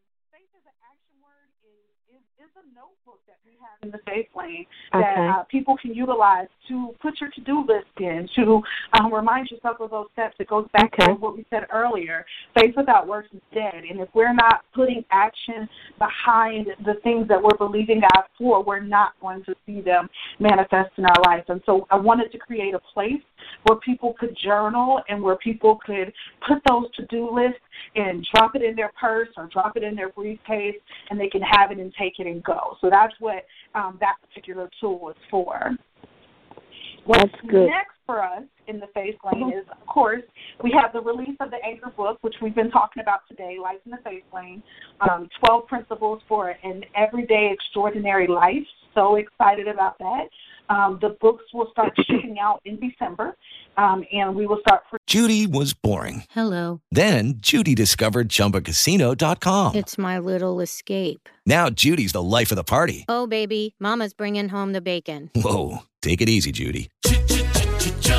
as 0.58 0.66
an 0.66 0.78
action 0.82 1.14
word 1.22 1.50
is, 1.62 2.18
is 2.18 2.24
is 2.42 2.50
a 2.58 2.66
notebook 2.74 3.20
that 3.30 3.38
we 3.46 3.52
have 3.62 3.78
in 3.82 3.90
the 3.94 4.02
faith 4.06 4.26
lane 4.34 4.66
that 4.92 5.14
uh, 5.18 5.42
people 5.44 5.76
can 5.80 5.94
utilize 5.94 6.48
to 6.66 6.94
put 7.00 7.20
your 7.20 7.30
to 7.30 7.40
do 7.42 7.64
list 7.66 7.86
in 7.98 8.28
to 8.34 8.60
um, 8.98 9.14
remind 9.14 9.48
yourself 9.50 9.76
of 9.80 9.90
those 9.90 10.06
steps. 10.14 10.34
It 10.40 10.48
goes 10.48 10.66
back 10.72 10.90
Okay. 10.94 11.06
to 11.06 11.14
what 11.14 11.36
we 11.36 11.46
said 11.50 11.66
earlier. 11.72 12.24
Faith 12.58 12.74
without 12.76 13.06
works 13.06 13.28
is 13.32 13.40
dead, 13.54 13.84
and 13.88 14.00
if 14.00 14.08
we're 14.14 14.32
not 14.32 14.62
putting 14.74 15.04
action 15.12 15.68
behind 15.98 16.66
the 16.84 16.94
things 17.04 17.28
that 17.28 17.40
we're 17.40 17.56
believing 17.56 18.00
God 18.00 18.24
for, 18.36 18.62
we're 18.64 18.80
not 18.80 19.12
going 19.20 19.44
to 19.44 19.54
see 19.64 19.80
them 19.80 20.08
manifest 20.40 20.90
in 20.96 21.04
our 21.04 21.22
life. 21.24 21.44
And 21.48 21.60
so, 21.66 21.86
I 21.90 21.96
wanted 21.96 22.32
to 22.32 22.38
create 22.38 22.74
a 22.74 22.80
place 22.94 23.22
where 23.64 23.78
people 23.78 24.14
could 24.18 24.36
journal 24.42 25.00
and 25.08 25.22
where 25.22 25.36
people 25.36 25.78
could 25.84 26.12
put 26.46 26.58
those 26.68 26.90
to 26.96 27.06
do 27.06 27.30
lists 27.30 27.60
and 27.94 28.26
drop 28.34 28.56
it 28.56 28.62
in 28.62 28.74
their 28.74 28.90
purse 29.00 29.28
or 29.36 29.46
drop 29.52 29.76
it 29.76 29.82
in 29.84 29.94
their 29.94 30.08
briefcase 30.10 30.47
and 30.48 31.18
they 31.18 31.28
can 31.28 31.42
have 31.42 31.70
it 31.70 31.78
and 31.78 31.92
take 31.98 32.14
it 32.18 32.26
and 32.26 32.42
go. 32.42 32.76
So 32.80 32.88
that's 32.90 33.14
what 33.20 33.44
um, 33.74 33.98
that 34.00 34.16
particular 34.26 34.70
tool 34.80 35.10
is 35.10 35.16
for. 35.30 35.76
What's 37.08 37.22
That's 37.22 37.34
good. 37.48 37.66
next 37.68 37.96
for 38.04 38.22
us 38.22 38.42
in 38.66 38.80
the 38.80 38.86
faith 38.92 39.14
lane 39.24 39.50
is, 39.50 39.66
of 39.70 39.86
course, 39.86 40.22
we 40.62 40.70
have 40.78 40.92
the 40.92 41.00
release 41.00 41.36
of 41.40 41.50
the 41.50 41.56
Anchor 41.64 41.90
book, 41.96 42.18
which 42.20 42.34
we've 42.42 42.54
been 42.54 42.70
talking 42.70 43.02
about 43.02 43.20
today, 43.28 43.56
Life 43.60 43.78
in 43.86 43.92
the 43.92 43.98
Faith 44.04 44.24
Lane, 44.34 44.62
um, 45.00 45.26
12 45.44 45.66
Principles 45.66 46.20
for 46.28 46.54
an 46.62 46.82
Everyday 46.94 47.50
Extraordinary 47.52 48.26
Life. 48.26 48.66
So 48.94 49.16
excited 49.16 49.68
about 49.68 49.98
that. 50.00 50.24
Um, 50.70 50.98
the 51.00 51.16
books 51.20 51.44
will 51.54 51.68
start 51.70 51.92
shipping 52.06 52.36
out 52.40 52.60
in 52.64 52.78
December, 52.78 53.36
um, 53.76 54.04
and 54.12 54.34
we 54.34 54.46
will 54.46 54.58
start. 54.60 54.82
For- 54.90 54.98
Judy 55.06 55.46
was 55.46 55.72
boring. 55.72 56.24
Hello. 56.30 56.80
Then 56.90 57.34
Judy 57.38 57.74
discovered 57.74 58.28
ChumbaCasino.com. 58.28 59.76
It's 59.76 59.96
my 59.98 60.18
little 60.18 60.60
escape. 60.60 61.28
Now 61.46 61.70
Judy's 61.70 62.12
the 62.12 62.22
life 62.22 62.52
of 62.52 62.56
the 62.56 62.64
party. 62.64 63.04
Oh, 63.08 63.26
baby, 63.26 63.74
Mama's 63.80 64.12
bringing 64.12 64.50
home 64.50 64.72
the 64.72 64.80
bacon. 64.82 65.30
Whoa, 65.34 65.78
take 66.02 66.20
it 66.20 66.28
easy, 66.28 66.52
Judy. 66.52 66.90